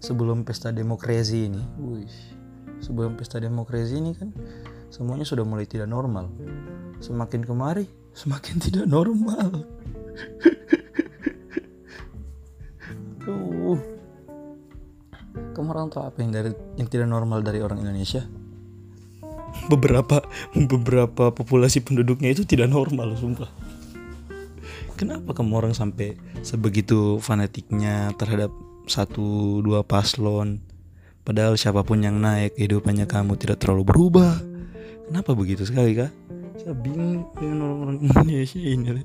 sebelum 0.03 0.43
pesta 0.43 0.75
demokrasi 0.75 1.47
ini, 1.47 1.63
wih, 1.79 2.11
sebelum 2.83 3.15
pesta 3.15 3.39
demokrasi 3.39 4.03
ini 4.03 4.11
kan 4.11 4.35
semuanya 4.91 5.23
sudah 5.23 5.47
mulai 5.47 5.63
tidak 5.63 5.87
normal. 5.87 6.27
Semakin 6.99 7.47
kemari, 7.47 7.87
semakin 8.11 8.59
tidak 8.67 8.85
normal. 8.91 9.63
Orang 15.83 15.91
tahu 15.91 16.03
apa 16.07 16.17
yang 16.23 16.31
dari 16.31 16.49
yang 16.79 16.87
tidak 16.87 17.07
normal 17.11 17.43
dari 17.43 17.59
orang 17.59 17.83
Indonesia? 17.83 18.23
Beberapa 19.67 20.23
beberapa 20.55 21.35
populasi 21.35 21.83
penduduknya 21.83 22.31
itu 22.31 22.47
tidak 22.47 22.71
normal, 22.71 23.13
sumpah. 23.19 23.51
Kenapa 24.95 25.35
kamu 25.35 25.51
orang 25.59 25.73
sampai 25.75 26.15
sebegitu 26.39 27.19
fanatiknya 27.19 28.15
terhadap 28.15 28.49
satu 28.87 29.59
dua 29.59 29.83
paslon? 29.83 30.63
Padahal 31.27 31.59
siapa 31.59 31.83
pun 31.83 31.99
yang 31.99 32.19
naik 32.19 32.55
kehidupannya 32.55 33.03
kamu 33.07 33.35
tidak 33.35 33.59
terlalu 33.59 33.83
berubah. 33.83 34.39
Kenapa 35.11 35.35
begitu 35.35 35.67
sekali 35.67 35.99
kak? 35.99 36.11
Saya 36.63 36.75
bingung 36.79 37.27
dengan 37.35 37.67
orang-orang 37.67 37.97
Indonesia 38.07 38.59
ini. 38.63 39.03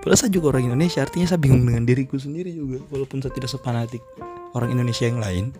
Padahal 0.00 0.16
saya 0.16 0.32
juga 0.32 0.56
orang 0.56 0.72
Indonesia 0.72 1.04
artinya 1.04 1.28
saya 1.28 1.40
bingung 1.40 1.68
dengan 1.68 1.84
diriku 1.84 2.16
sendiri 2.16 2.52
juga. 2.52 2.80
Walaupun 2.88 3.20
saya 3.20 3.32
tidak 3.36 3.52
sepanatik 3.52 4.00
orang 4.56 4.72
Indonesia 4.72 5.04
yang 5.04 5.20
lain 5.20 5.52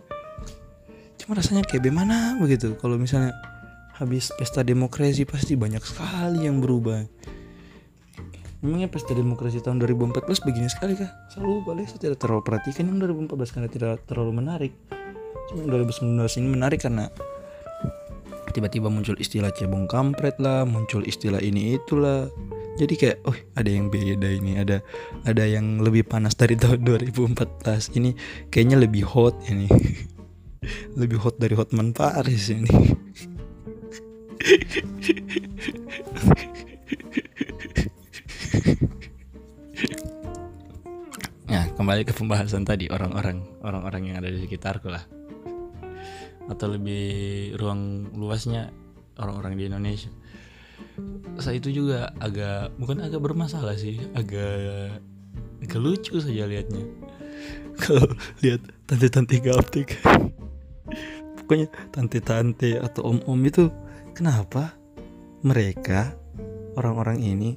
cuma 1.25 1.40
rasanya 1.40 1.64
kayak 1.64 1.88
bagaimana 1.88 2.37
begitu 2.37 2.76
kalau 2.76 3.00
misalnya 3.00 3.33
habis 3.97 4.28
pesta 4.37 4.61
demokrasi 4.61 5.25
pasti 5.25 5.57
banyak 5.57 5.81
sekali 5.81 6.45
yang 6.45 6.61
berubah 6.61 7.09
Memangnya 8.64 8.88
pesta 8.88 9.12
demokrasi 9.12 9.61
tahun 9.61 9.76
2014 9.76 10.25
begini 10.40 10.73
sekali 10.73 10.97
kah? 10.97 11.12
Selalu 11.28 11.69
balik 11.69 11.85
saya 11.85 12.00
tidak 12.09 12.16
terlalu 12.16 12.49
perhatikan 12.49 12.88
yang 12.88 12.97
2014 12.97 13.52
karena 13.52 13.69
tidak 13.69 14.00
terlalu 14.09 14.40
menarik. 14.40 14.73
Cuma 15.52 15.69
yang 15.69 15.85
2019 15.85 16.40
ini 16.40 16.49
menarik 16.49 16.81
karena 16.81 17.12
tiba-tiba 18.57 18.88
muncul 18.88 19.21
istilah 19.21 19.52
cebong 19.52 19.85
kampret 19.85 20.40
lah, 20.40 20.64
muncul 20.64 21.04
istilah 21.04 21.45
ini 21.45 21.76
itulah. 21.76 22.33
Jadi 22.81 22.95
kayak, 22.97 23.21
oh 23.28 23.37
ada 23.52 23.69
yang 23.69 23.93
beda 23.93 24.33
ini, 24.33 24.57
ada 24.57 24.81
ada 25.28 25.45
yang 25.45 25.85
lebih 25.85 26.09
panas 26.09 26.33
dari 26.33 26.57
tahun 26.57 26.88
2014 26.88 28.00
ini, 28.00 28.16
kayaknya 28.49 28.81
lebih 28.81 29.04
hot 29.04 29.37
ini. 29.52 29.69
lebih 30.94 31.18
hot 31.21 31.37
dari 31.40 31.54
Hotman 31.56 31.97
Paris 31.97 32.52
ini 32.52 32.94
Nah, 41.44 41.64
kembali 41.78 42.02
ke 42.04 42.12
pembahasan 42.12 42.68
tadi 42.68 42.92
orang-orang 42.92 43.40
orang-orang 43.64 44.11
yang 44.11 44.16
ada 44.21 44.28
di 44.28 44.44
sekitarku 44.44 44.92
lah. 44.92 45.00
Atau 46.50 46.76
lebih 46.76 47.54
ruang 47.56 48.12
luasnya 48.12 48.68
orang-orang 49.16 49.56
di 49.56 49.64
Indonesia. 49.71 50.12
Saya 51.40 51.56
itu 51.56 51.73
juga 51.73 52.12
agak 52.21 52.76
bukan 52.76 53.00
agak 53.00 53.23
bermasalah 53.23 53.80
sih, 53.80 53.97
agak 54.12 55.00
agak 55.64 55.80
lucu 55.80 56.21
saja 56.21 56.44
liatnya. 56.44 56.85
Kalau 57.83 58.12
lihat 58.44 58.61
tante-tante 58.85 59.40
gaptek. 59.40 60.04
Pokoknya 61.45 61.69
tante-tante 61.93 62.81
atau 62.81 63.13
om-om 63.13 63.41
itu 63.45 63.69
kenapa 64.17 64.73
mereka 65.45 66.17
orang-orang 66.81 67.21
ini 67.21 67.51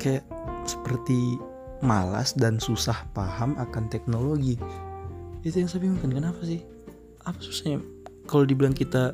kayak 0.00 0.24
seperti 0.64 1.36
malas 1.84 2.32
dan 2.32 2.56
susah 2.56 3.04
paham 3.12 3.52
akan 3.60 3.92
teknologi? 3.92 4.56
Itu 5.44 5.60
yang 5.60 5.68
saya 5.68 5.84
bingung 5.84 6.00
kan 6.00 6.08
kenapa 6.08 6.40
sih? 6.40 6.64
Apa 7.28 7.36
susahnya? 7.44 7.84
Kalau 8.24 8.48
dibilang 8.48 8.72
kita 8.72 9.12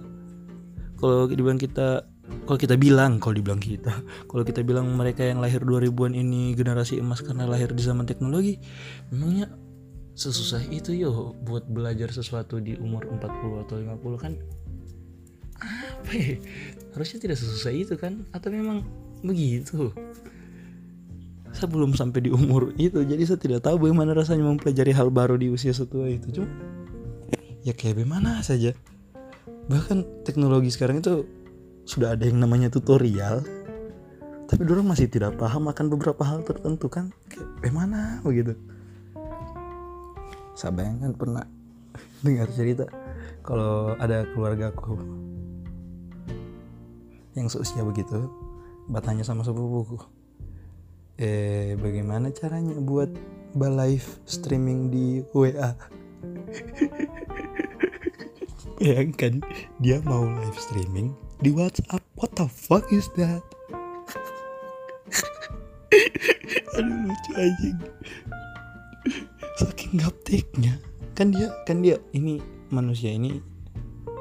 kalau 1.02 1.26
dibilang 1.26 1.58
kita 1.58 2.06
kalau 2.46 2.58
kita 2.58 2.74
bilang 2.78 3.18
kalau 3.18 3.34
dibilang 3.34 3.58
kita 3.58 3.92
kalau 4.30 4.42
kita 4.46 4.62
bilang 4.62 4.94
mereka 4.94 5.26
yang 5.26 5.42
lahir 5.42 5.62
2000-an 5.62 6.14
ini 6.14 6.54
generasi 6.54 7.02
emas 7.02 7.18
karena 7.18 7.50
lahir 7.50 7.70
di 7.74 7.82
zaman 7.82 8.06
teknologi 8.06 8.62
memangnya 9.10 9.50
sesusah 10.16 10.64
itu 10.72 10.96
yo 10.96 11.36
buat 11.44 11.68
belajar 11.68 12.08
sesuatu 12.08 12.56
di 12.56 12.72
umur 12.80 13.04
40 13.04 13.68
atau 13.68 13.76
50 13.76 14.16
kan 14.16 14.32
apa 15.60 16.10
ya? 16.16 16.40
Harusnya 16.96 17.18
tidak 17.20 17.36
sesusah 17.36 17.72
itu 17.76 17.94
kan? 18.00 18.24
Atau 18.32 18.48
memang 18.48 18.80
begitu? 19.20 19.92
Saya 21.52 21.68
belum 21.68 21.92
sampai 21.96 22.28
di 22.28 22.30
umur 22.32 22.72
itu 22.76 23.00
jadi 23.04 23.20
saya 23.28 23.40
tidak 23.40 23.64
tahu 23.64 23.88
bagaimana 23.88 24.16
rasanya 24.16 24.44
mempelajari 24.44 24.92
hal 24.92 25.12
baru 25.12 25.36
di 25.36 25.52
usia 25.52 25.76
setua 25.76 26.08
itu. 26.08 26.40
Cuma 26.40 26.48
ya 27.64 27.76
kayak 27.76 28.00
bagaimana 28.00 28.40
saja. 28.40 28.72
Bahkan 29.68 30.24
teknologi 30.24 30.72
sekarang 30.72 31.04
itu 31.04 31.28
sudah 31.84 32.16
ada 32.16 32.24
yang 32.24 32.40
namanya 32.40 32.72
tutorial 32.72 33.44
tapi 34.46 34.62
orang 34.62 34.86
masih 34.94 35.10
tidak 35.10 35.34
paham 35.42 35.66
akan 35.66 35.90
beberapa 35.90 36.22
hal 36.22 36.40
tertentu 36.46 36.86
kan? 36.86 37.10
Kayak 37.28 37.48
bagaimana 37.60 38.22
begitu 38.24 38.75
saya 40.56 40.72
bayangkan 40.72 41.12
pernah 41.12 41.44
dengar 42.24 42.48
cerita 42.50 42.88
kalau 43.44 43.94
ada 44.00 44.26
keluargaku 44.32 44.98
yang 47.36 47.52
seusia 47.52 47.84
begitu 47.84 48.26
bertanya 48.88 49.22
sama 49.22 49.44
sepupuku 49.44 50.00
eh 51.20 51.76
bagaimana 51.76 52.32
caranya 52.32 52.76
buat 52.80 53.12
live 53.56 54.08
streaming 54.24 54.88
di 54.88 55.20
WA 55.32 55.76
bayangkan 58.76 59.40
dia 59.84 60.00
mau 60.04 60.24
live 60.24 60.58
streaming 60.60 61.12
di 61.40 61.52
WhatsApp. 61.52 62.00
What 62.16 62.32
the 62.36 62.48
fuck 62.48 62.88
is 62.92 63.08
that? 63.20 63.44
Aduh 66.76 67.08
lucu 67.08 67.32
anjing 67.36 67.78
saking 69.56 70.00
gapteknya 70.00 70.76
kan 71.16 71.32
dia 71.32 71.48
kan 71.64 71.80
dia 71.80 71.96
ini 72.12 72.40
manusia 72.68 73.12
ini 73.12 73.40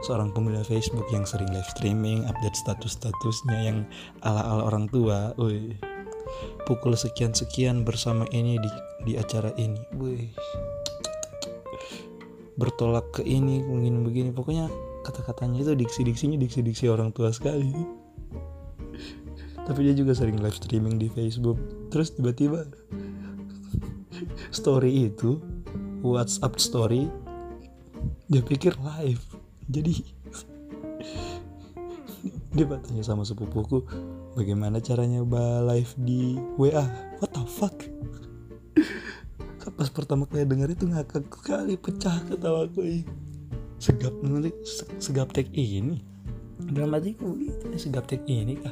seorang 0.07 0.31
pemuda 0.31 0.63
Facebook 0.63 1.07
yang 1.11 1.27
sering 1.27 1.51
live 1.51 1.67
streaming 1.71 2.23
update 2.27 2.55
status-statusnya 2.55 3.57
yang 3.59 3.77
ala-ala 4.23 4.67
orang 4.67 4.87
tua 4.87 5.35
Wih 5.35 5.75
pukul 6.65 6.97
sekian-sekian 6.97 7.85
bersama 7.85 8.25
ini 8.33 8.57
di 8.59 8.69
di 9.05 9.13
acara 9.15 9.53
ini. 9.55 9.79
Wih. 9.95 10.29
Bertolak 12.55 13.11
ke 13.11 13.21
ini, 13.27 13.61
mungkin 13.61 14.07
begini. 14.07 14.31
Pokoknya 14.31 14.71
kata-katanya 15.03 15.61
itu 15.61 15.71
diksi-diksinya 15.75 16.39
diksi-diksi 16.39 16.87
orang 16.87 17.11
tua 17.11 17.29
sekali. 17.29 17.69
Tapi 19.65 19.79
dia 19.81 19.97
juga 19.97 20.13
sering 20.13 20.39
live 20.39 20.55
streaming 20.55 21.01
di 21.01 21.09
Facebook. 21.11 21.57
Terus 21.89 22.13
tiba-tiba 22.13 22.69
story 24.55 25.11
itu 25.11 25.43
WhatsApp 25.99 26.55
story 26.57 27.11
dia 28.31 28.41
pikir 28.41 28.73
live. 28.81 29.21
Jadi 29.69 29.93
dia 32.55 32.65
bertanya 32.65 33.03
sama 33.03 33.27
sepupuku 33.27 33.83
bagaimana 34.33 34.79
caranya 34.79 35.21
bah 35.27 35.59
live 35.67 35.91
di 35.99 36.39
WA 36.55 36.87
what 37.19 37.31
the 37.35 37.43
fuck? 37.45 37.75
Pas 39.75 39.91
pertama 39.91 40.23
kali 40.23 40.47
dengar 40.47 40.71
itu 40.71 40.87
ngakak 40.87 41.27
kali 41.43 41.75
pecah 41.75 42.23
ketawaku 42.29 42.85
ini. 42.85 43.03
Segap 43.75 44.15
nulis 44.23 44.55
segap 45.03 45.35
tek 45.35 45.51
ini. 45.51 45.99
Dalam 46.71 46.95
hatiku 46.95 47.35
gitu 47.35 47.75
segap 47.75 48.07
tek 48.07 48.23
ini 48.29 48.55
kah? 48.55 48.71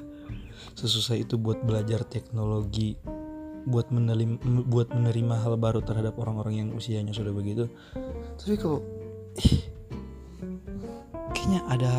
Sesusah 0.79 1.19
itu 1.19 1.35
buat 1.35 1.59
belajar 1.67 2.07
teknologi 2.07 2.95
buat 3.63 3.89
menerima 3.89 4.43
buat 4.67 4.91
menerima 4.91 5.35
hal 5.39 5.55
baru 5.55 5.79
terhadap 5.79 6.19
orang-orang 6.19 6.65
yang 6.65 6.69
usianya 6.75 7.15
sudah 7.15 7.31
begitu. 7.31 7.71
Tapi 8.39 8.55
kok 8.59 8.81
kayaknya 11.33 11.61
ada 11.71 11.93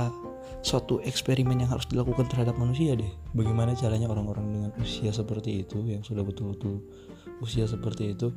suatu 0.65 1.01
eksperimen 1.05 1.61
yang 1.61 1.71
harus 1.73 1.85
dilakukan 1.89 2.25
terhadap 2.29 2.57
manusia 2.57 2.97
deh. 2.97 3.13
Bagaimana 3.37 3.77
caranya 3.77 4.09
orang-orang 4.09 4.47
dengan 4.49 4.71
usia 4.81 5.13
seperti 5.13 5.65
itu 5.65 5.85
yang 5.85 6.01
sudah 6.01 6.25
betul-betul 6.25 6.81
usia 7.45 7.69
seperti 7.69 8.17
itu 8.17 8.33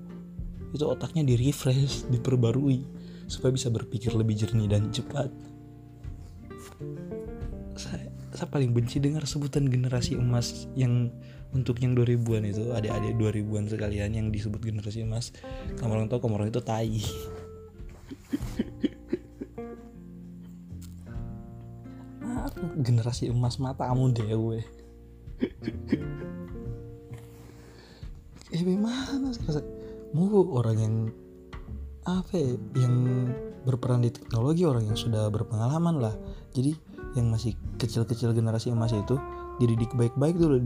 itu 0.75 0.83
otaknya 0.83 1.23
di 1.23 1.39
refresh 1.39 2.11
diperbarui 2.11 2.83
supaya 3.31 3.55
bisa 3.55 3.71
berpikir 3.71 4.11
lebih 4.11 4.35
jernih 4.35 4.67
dan 4.67 4.91
cepat. 4.91 5.31
Saya, 7.79 8.11
saya 8.35 8.47
paling 8.51 8.75
benci 8.75 8.99
dengar 8.99 9.23
sebutan 9.23 9.71
generasi 9.71 10.19
emas 10.19 10.67
yang 10.75 11.11
untuk 11.55 11.79
yang 11.79 11.95
2000-an 11.95 12.43
itu 12.43 12.75
adik-adik 12.75 13.15
2000-an 13.15 13.65
sekalian 13.71 14.11
yang 14.11 14.27
disebut 14.27 14.59
generasi 14.59 15.07
emas. 15.07 15.31
Kamu 15.79 15.95
orang 15.95 16.07
tahu 16.11 16.27
kamu 16.27 16.35
orang 16.43 16.49
itu 16.51 16.61
tai. 16.63 16.99
Generasi 22.77 23.31
emas 23.31 23.61
matamu 23.61 24.11
dewe. 24.11 24.65
Eh 28.47 28.61
gimana 28.63 29.31
mu 30.15 30.25
orang 30.55 30.77
yang 30.79 30.95
apa 32.07 32.39
ya, 32.39 32.55
yang 32.79 32.95
berperan 33.67 33.99
di 33.99 34.15
teknologi 34.15 34.63
orang 34.63 34.87
yang 34.87 34.95
sudah 34.95 35.27
berpengalaman 35.27 35.99
lah. 35.99 36.15
Jadi 36.55 36.71
yang 37.19 37.27
masih 37.27 37.53
kecil-kecil 37.75 38.31
generasi 38.31 38.71
emas 38.71 38.95
itu 38.95 39.19
dididik 39.59 39.91
baik-baik 39.97 40.39
dulu 40.39 40.57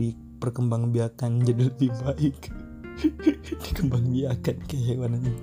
diperkembangbiakan 0.42 1.46
jadi 1.46 1.62
lebih 1.70 1.94
baik. 2.02 2.50
Dikembangbiakan 3.62 4.56
kayak 4.66 4.84
hewan 4.90 5.22
ini 5.22 5.34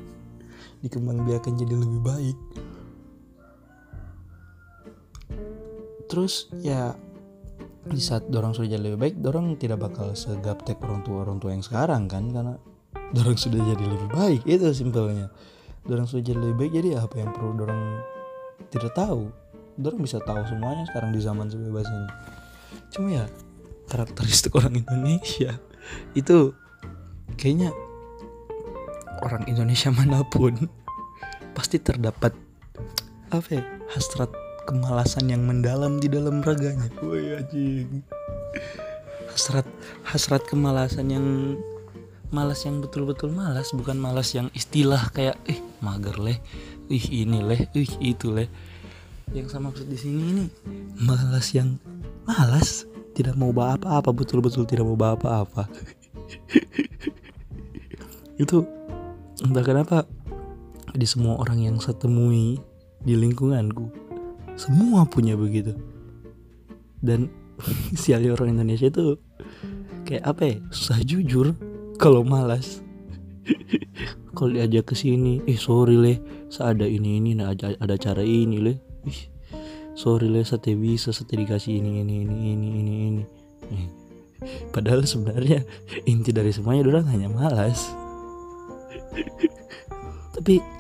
dikembangbiakan 0.84 1.56
jadi 1.56 1.76
lebih 1.76 2.02
baik. 2.04 2.38
Terus 6.12 6.52
ya 6.60 6.92
di 7.88 8.02
saat 8.04 8.28
dorong 8.28 8.52
sudah 8.52 8.76
jadi 8.76 8.84
lebih 8.92 9.00
baik 9.00 9.16
dorong 9.24 9.56
tidak 9.56 9.80
bakal 9.88 10.12
segaptek 10.12 10.84
orang 10.84 11.00
tua 11.08 11.24
orang 11.24 11.40
tua 11.40 11.56
yang 11.56 11.64
sekarang 11.64 12.12
kan 12.12 12.28
karena 12.36 12.56
dorong 13.16 13.40
sudah 13.40 13.60
jadi 13.64 13.86
lebih 13.88 14.10
baik. 14.12 14.42
Itu 14.44 14.68
simpelnya. 14.76 15.32
Dorong 15.88 16.12
sudah 16.12 16.24
jadi 16.28 16.40
lebih 16.44 16.56
baik 16.60 16.72
jadi 16.76 16.90
apa 17.00 17.16
yang 17.24 17.32
perlu 17.32 17.56
dorong 17.56 17.84
tidak 18.68 18.92
tahu? 19.00 19.32
Dorong 19.80 20.04
bisa 20.04 20.20
tahu 20.20 20.44
semuanya 20.44 20.84
sekarang 20.92 21.16
di 21.16 21.24
zaman 21.24 21.48
sebebas 21.48 21.88
ini. 21.88 22.10
Cuma 22.92 23.08
ya 23.16 23.26
karakteristik 23.90 24.54
orang 24.54 24.78
Indonesia 24.78 25.58
itu 26.14 26.54
kayaknya 27.36 27.74
orang 29.26 29.44
Indonesia 29.50 29.90
mana 29.90 30.22
pun 30.24 30.56
pasti 31.58 31.82
terdapat 31.82 32.32
apa 33.30 33.50
ya, 33.50 33.64
hasrat 33.94 34.32
kemalasan 34.66 35.30
yang 35.30 35.46
mendalam 35.46 36.02
di 36.02 36.10
dalam 36.10 36.42
raganya. 36.42 36.90
Woi 37.02 37.38
anjing. 37.38 38.02
Hasrat 39.30 39.66
hasrat 40.06 40.46
kemalasan 40.50 41.14
yang 41.14 41.26
malas 42.34 42.66
yang 42.66 42.82
betul-betul 42.82 43.34
malas, 43.34 43.74
bukan 43.74 43.98
malas 43.98 44.34
yang 44.34 44.50
istilah 44.58 45.10
kayak 45.14 45.38
ih 45.50 45.62
mager 45.82 46.18
leh, 46.18 46.38
ih 46.90 47.06
ini 47.26 47.42
leh, 47.42 47.62
ih 47.78 47.92
itu 48.02 48.34
leh. 48.34 48.50
Yang 49.30 49.54
sama 49.54 49.70
maksud 49.70 49.86
di 49.90 49.98
sini 49.98 50.22
ini 50.34 50.46
malas 50.98 51.54
yang 51.54 51.78
malas, 52.26 52.89
tidak 53.20 53.36
mau 53.36 53.52
bawa 53.52 53.76
apa-apa, 53.76 54.16
betul-betul 54.16 54.64
tidak 54.64 54.88
mau 54.88 54.96
bawa 54.96 55.20
apa-apa. 55.20 55.68
itu 58.44 58.64
entah 59.44 59.66
kenapa 59.68 60.08
di 60.96 61.04
semua 61.04 61.36
orang 61.36 61.60
yang 61.60 61.76
saya 61.84 62.00
temui 62.00 62.56
di 63.04 63.14
lingkunganku 63.20 63.92
semua 64.56 65.04
punya 65.04 65.36
begitu. 65.36 65.76
Dan 67.04 67.28
siali 68.00 68.32
orang 68.32 68.56
Indonesia 68.56 68.88
itu 68.88 69.20
kayak 70.08 70.24
apa 70.24 70.42
ya 70.48 70.56
susah 70.72 71.00
jujur 71.04 71.52
kalau 72.00 72.24
malas. 72.24 72.80
Kalau 74.38 74.56
diajak 74.56 74.94
ke 74.94 74.96
sini 74.96 75.44
eh 75.50 75.60
sorry 75.60 76.00
leh 76.00 76.18
seada 76.48 76.86
ini 76.86 77.18
ini 77.18 77.36
nah 77.36 77.52
ada, 77.52 77.76
ada 77.82 77.98
cara 77.98 78.22
ini 78.24 78.62
leh 78.62 78.78
sorry 80.00 80.32
leh 80.32 80.48
sate 80.48 80.80
bisa 80.80 81.12
sate 81.12 81.36
dikasih 81.36 81.84
ini 81.84 82.00
ini 82.08 82.24
ini 82.24 82.36
ini 82.56 82.68
ini 82.80 82.94
ini. 83.12 83.24
Padahal 84.74 85.04
sebenarnya 85.04 85.68
inti 86.08 86.32
dari 86.32 86.56
semuanya 86.56 86.88
orang 86.88 87.06
hanya 87.12 87.28
malas. 87.28 87.92
Tapi 90.40 90.80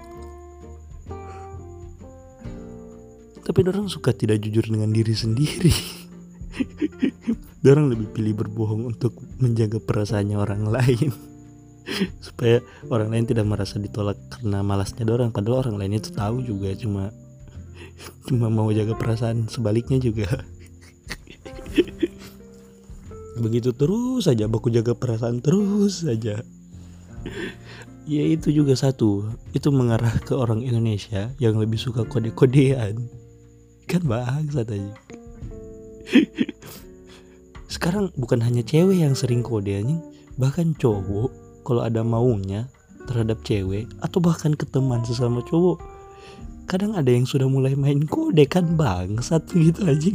tapi 3.43 3.65
orang 3.65 3.89
suka 3.89 4.13
tidak 4.13 4.45
jujur 4.45 4.61
dengan 4.61 4.93
diri 4.93 5.09
sendiri. 5.17 5.73
Orang 7.65 7.89
lebih 7.89 8.13
pilih 8.13 8.37
berbohong 8.45 8.93
untuk 8.93 9.17
menjaga 9.41 9.81
perasaannya 9.81 10.37
orang 10.37 10.69
lain. 10.69 11.09
Supaya 12.21 12.61
orang 12.93 13.09
lain 13.09 13.25
tidak 13.25 13.49
merasa 13.49 13.81
ditolak 13.81 14.21
karena 14.29 14.61
malasnya 14.61 15.01
orang 15.09 15.33
padahal 15.33 15.65
orang 15.65 15.81
lain 15.81 15.97
itu 15.97 16.13
tahu 16.13 16.45
juga 16.45 16.69
cuma 16.77 17.09
cuma 18.27 18.47
mau 18.51 18.69
jaga 18.71 18.95
perasaan 18.95 19.47
sebaliknya 19.51 19.99
juga. 20.01 20.27
Begitu 23.39 23.71
terus 23.71 24.27
saja 24.27 24.51
baku 24.51 24.67
jaga 24.67 24.91
perasaan 24.95 25.39
terus 25.39 26.03
saja 26.03 26.43
ya 28.09 28.23
itu 28.25 28.49
juga 28.49 28.73
satu. 28.73 29.29
Itu 29.53 29.69
mengarah 29.69 30.17
ke 30.25 30.33
orang 30.33 30.65
Indonesia 30.65 31.29
yang 31.37 31.61
lebih 31.61 31.77
suka 31.77 32.03
kode-kodean. 32.09 33.05
Kan 33.85 34.01
bangsa 34.05 34.65
tadi 34.65 34.89
sekarang 37.69 38.09
bukan 38.17 38.41
hanya 38.41 38.65
cewek 38.65 38.97
yang 38.97 39.13
sering 39.13 39.45
kode 39.45 39.69
anjing. 39.69 40.01
Bahkan 40.41 40.81
cowok 40.81 41.29
kalau 41.61 41.85
ada 41.85 42.01
maunya 42.01 42.65
terhadap 43.05 43.45
cewek 43.45 43.85
atau 44.01 44.17
bahkan 44.17 44.57
ke 44.57 44.65
teman 44.65 45.05
sesama 45.05 45.45
cowok 45.45 45.77
kadang 46.69 46.93
ada 46.93 47.09
yang 47.09 47.25
sudah 47.25 47.49
mulai 47.49 47.73
main 47.73 48.05
kode 48.05 48.45
kan 48.45 48.77
bangsat 48.77 49.41
gitu 49.57 49.89
anjing. 49.89 50.13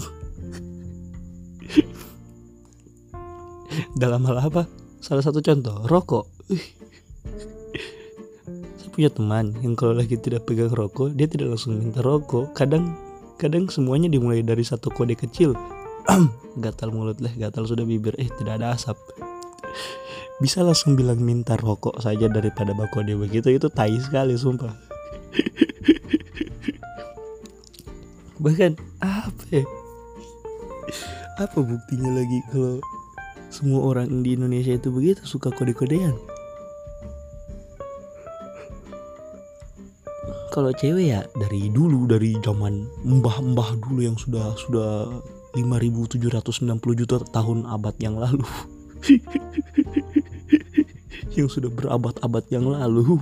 Dalam 3.98 4.22
hal 4.30 4.38
apa? 4.38 4.70
Salah 5.02 5.26
satu 5.26 5.42
contoh 5.42 5.82
rokok. 5.90 6.30
Saya 8.78 8.88
punya 8.94 9.10
teman 9.10 9.50
yang 9.66 9.74
kalau 9.74 9.98
lagi 9.98 10.14
tidak 10.14 10.46
pegang 10.46 10.70
rokok 10.70 11.10
dia 11.18 11.26
tidak 11.26 11.58
langsung 11.58 11.74
minta 11.74 11.98
rokok. 11.98 12.54
Kadang 12.54 12.94
kadang 13.34 13.66
semuanya 13.66 14.06
dimulai 14.06 14.46
dari 14.46 14.62
satu 14.62 14.94
kode 14.94 15.18
kecil. 15.18 15.58
Gatal 16.62 16.94
mulut 16.94 17.18
lah 17.18 17.34
gatal 17.34 17.66
sudah 17.66 17.82
bibir. 17.82 18.14
Eh 18.14 18.30
tidak 18.38 18.62
ada 18.62 18.78
asap. 18.78 18.94
Bisa 20.38 20.62
langsung 20.62 20.94
bilang 20.94 21.18
minta 21.18 21.58
rokok 21.58 21.98
saja 21.98 22.30
daripada 22.30 22.70
bakode 22.78 23.18
begitu. 23.18 23.50
Itu 23.50 23.66
tai 23.74 23.98
sekali 23.98 24.38
sumpah 24.38 24.70
bahkan 28.38 28.78
apa 29.02 29.44
ya? 29.50 29.64
Apa 31.38 31.58
buktinya 31.62 32.14
lagi 32.14 32.38
kalau 32.50 32.78
semua 33.50 33.82
orang 33.94 34.22
di 34.22 34.34
Indonesia 34.38 34.74
itu 34.74 34.90
begitu 34.90 35.22
suka 35.26 35.50
kode-kodean? 35.50 36.14
Kalau 40.54 40.70
cewek 40.70 41.10
ya 41.10 41.26
dari 41.34 41.66
dulu 41.66 42.06
dari 42.06 42.38
zaman 42.38 42.86
mbah-mbah 43.02 43.74
dulu 43.82 44.06
yang 44.06 44.14
sudah 44.14 44.54
sudah 44.54 45.10
5790 45.54 46.98
juta 46.98 47.22
tahun 47.30 47.66
abad 47.66 47.94
yang 48.02 48.18
lalu. 48.18 48.46
Yang 51.34 51.58
sudah 51.58 51.70
berabad-abad 51.70 52.46
yang 52.46 52.70
lalu. 52.70 53.18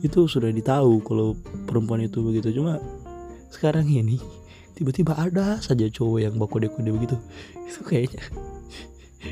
Itu 0.00 0.24
sudah 0.24 0.48
ditahu 0.48 1.04
kalau 1.04 1.36
perempuan 1.68 2.00
itu 2.00 2.24
begitu. 2.24 2.56
Cuma 2.56 2.80
sekarang 3.54 3.86
ini 3.86 4.18
tiba-tiba 4.74 5.14
ada 5.14 5.62
saja 5.62 5.86
cowok 5.86 6.18
yang 6.18 6.34
baku 6.34 6.58
kode-kode 6.58 6.90
begitu. 6.90 7.16
Itu 7.70 7.86
kayaknya 7.86 8.20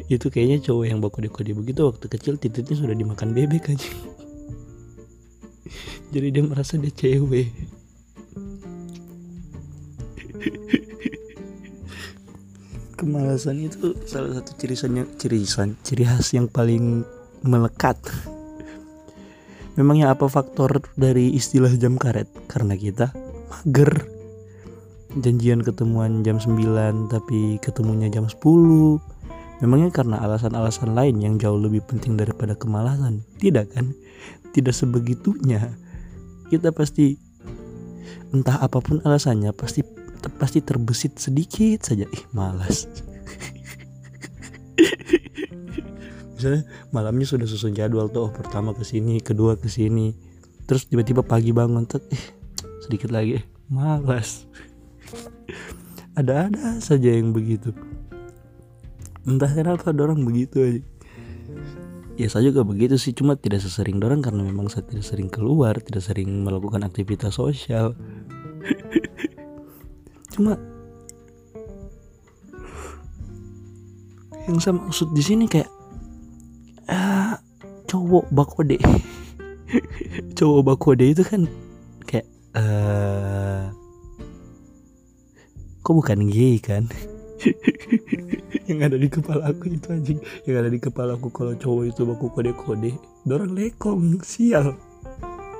itu 0.08 0.26
kayaknya 0.30 0.62
cowok 0.62 0.84
yang 0.86 1.02
baku 1.02 1.18
kode-kode 1.18 1.52
begitu. 1.58 1.82
Waktu 1.90 2.06
kecil 2.06 2.38
titiknya 2.38 2.78
sudah 2.78 2.94
dimakan 2.94 3.34
bebek 3.34 3.74
aja. 3.74 3.90
Jadi 6.12 6.26
dia 6.28 6.44
merasa 6.44 6.78
dia 6.78 6.92
cewek. 6.92 7.48
Kemalasan 13.00 13.66
itu 13.66 13.98
salah 14.06 14.38
satu 14.38 14.54
ciri 14.54 14.78
ciri 15.18 15.42
ciri 15.82 16.04
khas 16.06 16.30
yang 16.38 16.46
paling 16.46 17.02
melekat. 17.42 17.98
Memangnya 19.74 20.12
apa 20.12 20.28
faktor 20.28 20.84
dari 21.00 21.32
istilah 21.32 21.72
jam 21.80 21.96
karet? 21.96 22.28
Karena 22.44 22.76
kita 22.76 23.10
mager 23.48 24.11
janjian 25.20 25.60
ketemuan 25.60 26.24
jam 26.24 26.40
9 26.40 27.12
tapi 27.12 27.60
ketemunya 27.60 28.08
jam 28.08 28.24
10 28.24 28.40
memangnya 29.60 29.92
karena 29.92 30.16
alasan-alasan 30.24 30.96
lain 30.96 31.20
yang 31.20 31.34
jauh 31.36 31.60
lebih 31.60 31.84
penting 31.84 32.16
daripada 32.16 32.56
kemalasan 32.56 33.22
tidak 33.36 33.70
kan? 33.76 33.92
Tidak 34.52 34.72
sebegitunya. 34.72 35.76
Kita 36.48 36.72
pasti 36.74 37.16
entah 38.32 38.60
apa 38.60 38.80
pun 38.80 39.00
alasannya 39.04 39.52
pasti 39.52 39.84
pasti 40.40 40.60
terbesit 40.64 41.20
sedikit 41.20 41.84
saja. 41.84 42.08
Ih 42.08 42.24
malas. 42.34 42.88
Misalnya 46.36 46.66
malamnya 46.90 47.26
sudah 47.28 47.46
susun 47.46 47.70
jadwal 47.70 48.10
tuh 48.10 48.26
oh, 48.28 48.32
pertama 48.34 48.74
ke 48.74 48.82
sini 48.82 49.22
kedua 49.22 49.54
ke 49.54 49.70
sini. 49.70 50.12
Terus 50.66 50.90
tiba-tiba 50.90 51.22
pagi 51.22 51.54
bangun 51.54 51.86
tuh 51.86 52.02
ih 52.10 52.24
sedikit 52.82 53.14
lagi 53.14 53.38
eh, 53.38 53.44
malas 53.70 54.51
ada-ada 56.16 56.78
saja 56.78 57.12
yang 57.12 57.32
begitu. 57.32 57.72
Entah 59.22 59.50
kenapa 59.52 59.94
dorong 59.94 60.26
begitu 60.26 60.56
aja. 60.60 60.82
Ya 62.20 62.28
saya 62.28 62.52
juga 62.52 62.62
begitu 62.62 63.00
sih 63.00 63.16
cuma 63.16 63.40
tidak 63.40 63.64
sesering 63.64 63.96
dorong 63.96 64.20
karena 64.20 64.44
memang 64.44 64.68
saya 64.68 64.84
tidak 64.84 65.08
sering 65.08 65.32
keluar 65.32 65.80
tidak 65.80 66.04
sering 66.04 66.44
melakukan 66.44 66.84
aktivitas 66.84 67.40
sosial. 67.40 67.96
Cuma 70.32 70.56
yang 74.48 74.58
saya 74.60 74.74
maksud 74.76 75.12
di 75.12 75.22
sini 75.24 75.44
kayak 75.44 75.68
ah, 76.88 77.36
cowok 77.88 78.32
bakode. 78.32 78.80
Cowok 80.38 80.60
bakode 80.64 81.04
itu 81.04 81.20
kan 81.24 81.44
kayak 82.08 82.24
uh, 82.56 83.11
kok 85.82 85.94
bukan 85.98 86.30
gay 86.30 86.62
kan? 86.62 86.86
Yang 88.70 88.80
ada 88.86 88.96
di 88.96 89.08
kepala 89.10 89.50
aku 89.50 89.74
itu 89.74 89.90
anjing. 89.90 90.18
Yang 90.46 90.56
ada 90.62 90.70
di 90.70 90.78
kepala 90.78 91.18
aku 91.18 91.28
kalau 91.34 91.58
cowok 91.58 91.84
itu 91.90 92.02
baku 92.06 92.26
kode 92.30 92.52
kode 92.54 92.90
dorang 93.26 93.52
lekong 93.58 94.22
sial. 94.22 94.78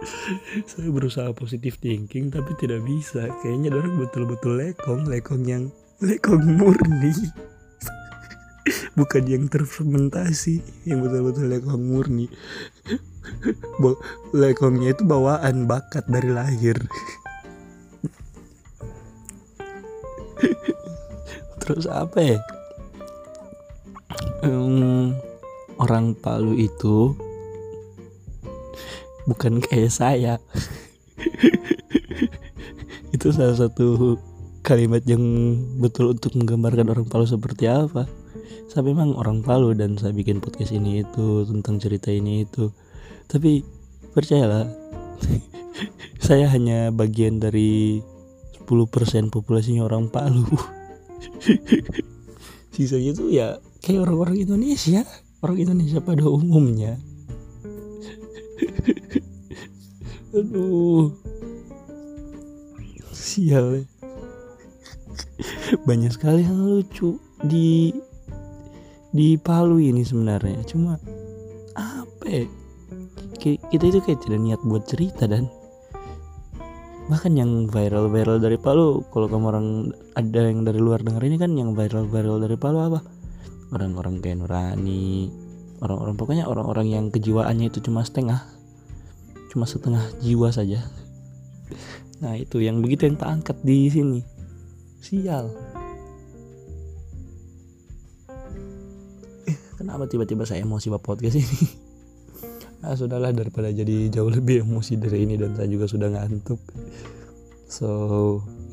Saya 0.70 0.88
berusaha 0.90 1.30
positif 1.34 1.82
thinking 1.82 2.30
tapi 2.30 2.54
tidak 2.62 2.86
bisa. 2.86 3.26
Kayaknya 3.42 3.74
orang 3.74 3.98
betul-betul 3.98 4.62
lekong. 4.62 5.10
Lekong 5.10 5.42
yang 5.42 5.64
lekong 5.98 6.46
murni. 6.46 7.10
Bukan 8.98 9.26
yang 9.26 9.50
terfermentasi. 9.50 10.86
Yang 10.86 10.98
betul-betul 11.10 11.46
lekong 11.50 11.82
murni. 11.82 12.30
Lekongnya 14.30 14.94
itu 14.94 15.02
bawaan 15.02 15.66
bakat 15.66 16.06
dari 16.06 16.30
lahir 16.30 16.78
terus 21.62 21.86
apa 21.86 22.18
ya? 22.18 22.38
Um, 24.42 25.14
orang 25.78 26.18
Palu 26.18 26.58
itu 26.58 27.14
bukan 29.26 29.62
kayak 29.62 29.94
saya. 29.94 30.42
Itu 33.14 33.30
salah 33.30 33.54
satu 33.54 34.18
kalimat 34.66 35.02
yang 35.06 35.22
betul 35.78 36.14
untuk 36.14 36.34
menggambarkan 36.34 36.90
orang 36.90 37.06
Palu 37.06 37.26
seperti 37.26 37.70
apa. 37.70 38.10
Saya 38.66 38.82
memang 38.88 39.14
orang 39.14 39.46
Palu 39.46 39.76
dan 39.78 39.94
saya 40.00 40.16
bikin 40.16 40.40
podcast 40.40 40.72
ini 40.72 41.04
itu 41.04 41.44
tentang 41.44 41.76
cerita 41.76 42.08
ini 42.08 42.48
itu. 42.48 42.72
Tapi 43.28 43.60
percayalah 44.16 44.64
saya 46.26 46.48
hanya 46.48 46.88
bagian 46.88 47.36
dari 47.36 48.00
10% 48.64 49.28
populasinya 49.28 49.84
orang 49.84 50.08
Palu 50.08 50.48
sisanya 52.74 53.10
itu 53.12 53.24
ya 53.28 53.58
kayak 53.84 54.08
orang-orang 54.08 54.42
Indonesia. 54.42 55.04
Orang 55.42 55.58
Indonesia 55.58 55.98
pada 55.98 56.22
umumnya. 56.30 56.94
Aduh. 60.38 61.10
Sial. 63.10 63.84
Banyak 65.82 66.14
sekali 66.14 66.46
yang 66.46 66.62
lucu 66.62 67.18
di 67.42 67.90
di 69.10 69.34
Palu 69.34 69.82
ini 69.82 70.06
sebenarnya. 70.06 70.62
Cuma 70.62 70.94
apa 71.74 72.26
ya? 72.30 72.46
kita 73.42 73.90
itu 73.90 73.98
kayak 73.98 74.22
tidak 74.22 74.38
niat 74.38 74.60
buat 74.62 74.86
cerita 74.86 75.26
dan 75.26 75.50
bahkan 77.12 77.36
yang 77.36 77.68
viral-viral 77.68 78.40
dari 78.40 78.56
Palu 78.56 79.04
kalau 79.12 79.28
kamu 79.28 79.44
orang 79.52 79.66
ada 80.16 80.48
yang 80.48 80.64
dari 80.64 80.80
luar 80.80 81.04
denger 81.04 81.20
ini 81.28 81.36
kan 81.36 81.52
yang 81.52 81.76
viral-viral 81.76 82.40
dari 82.40 82.56
Palu 82.56 82.80
apa? 82.80 83.04
Orang-orang 83.68 84.24
kayak 84.24 84.40
Nurani 84.40 85.28
orang-orang 85.84 86.14
pokoknya 86.16 86.44
orang-orang 86.48 86.86
yang 86.88 87.04
kejiwaannya 87.12 87.68
itu 87.68 87.84
cuma 87.84 88.06
setengah 88.06 88.40
cuma 89.52 89.68
setengah 89.68 90.00
jiwa 90.24 90.48
saja. 90.48 90.80
Nah 92.24 92.40
itu 92.40 92.64
yang 92.64 92.80
begitu 92.80 93.04
yang 93.04 93.20
tak 93.20 93.28
angkat 93.28 93.60
di 93.60 93.92
sini. 93.92 94.24
Sial. 95.04 95.52
Eh, 99.44 99.56
kenapa 99.76 100.08
tiba-tiba 100.08 100.48
saya 100.48 100.64
emosi 100.64 100.88
buat 100.88 101.04
podcast 101.04 101.36
ini 101.36 101.60
ah 102.82 102.98
sudahlah 102.98 103.30
daripada 103.30 103.70
jadi 103.70 104.10
jauh 104.10 104.30
lebih 104.30 104.66
emosi 104.66 104.98
dari 104.98 105.22
ini 105.22 105.38
dan 105.38 105.54
saya 105.54 105.70
juga 105.70 105.86
sudah 105.86 106.10
ngantuk. 106.10 106.58
So 107.70 107.88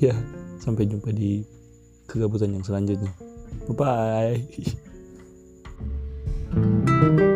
ya 0.02 0.12
yeah, 0.12 0.17
sampai 0.60 0.89
jumpa 0.89 1.13
di 1.13 1.45
kegabutan 2.10 2.58
yang 2.58 2.65
selanjutnya. 2.65 3.13
Bye 3.69 3.76
bye 3.78 4.38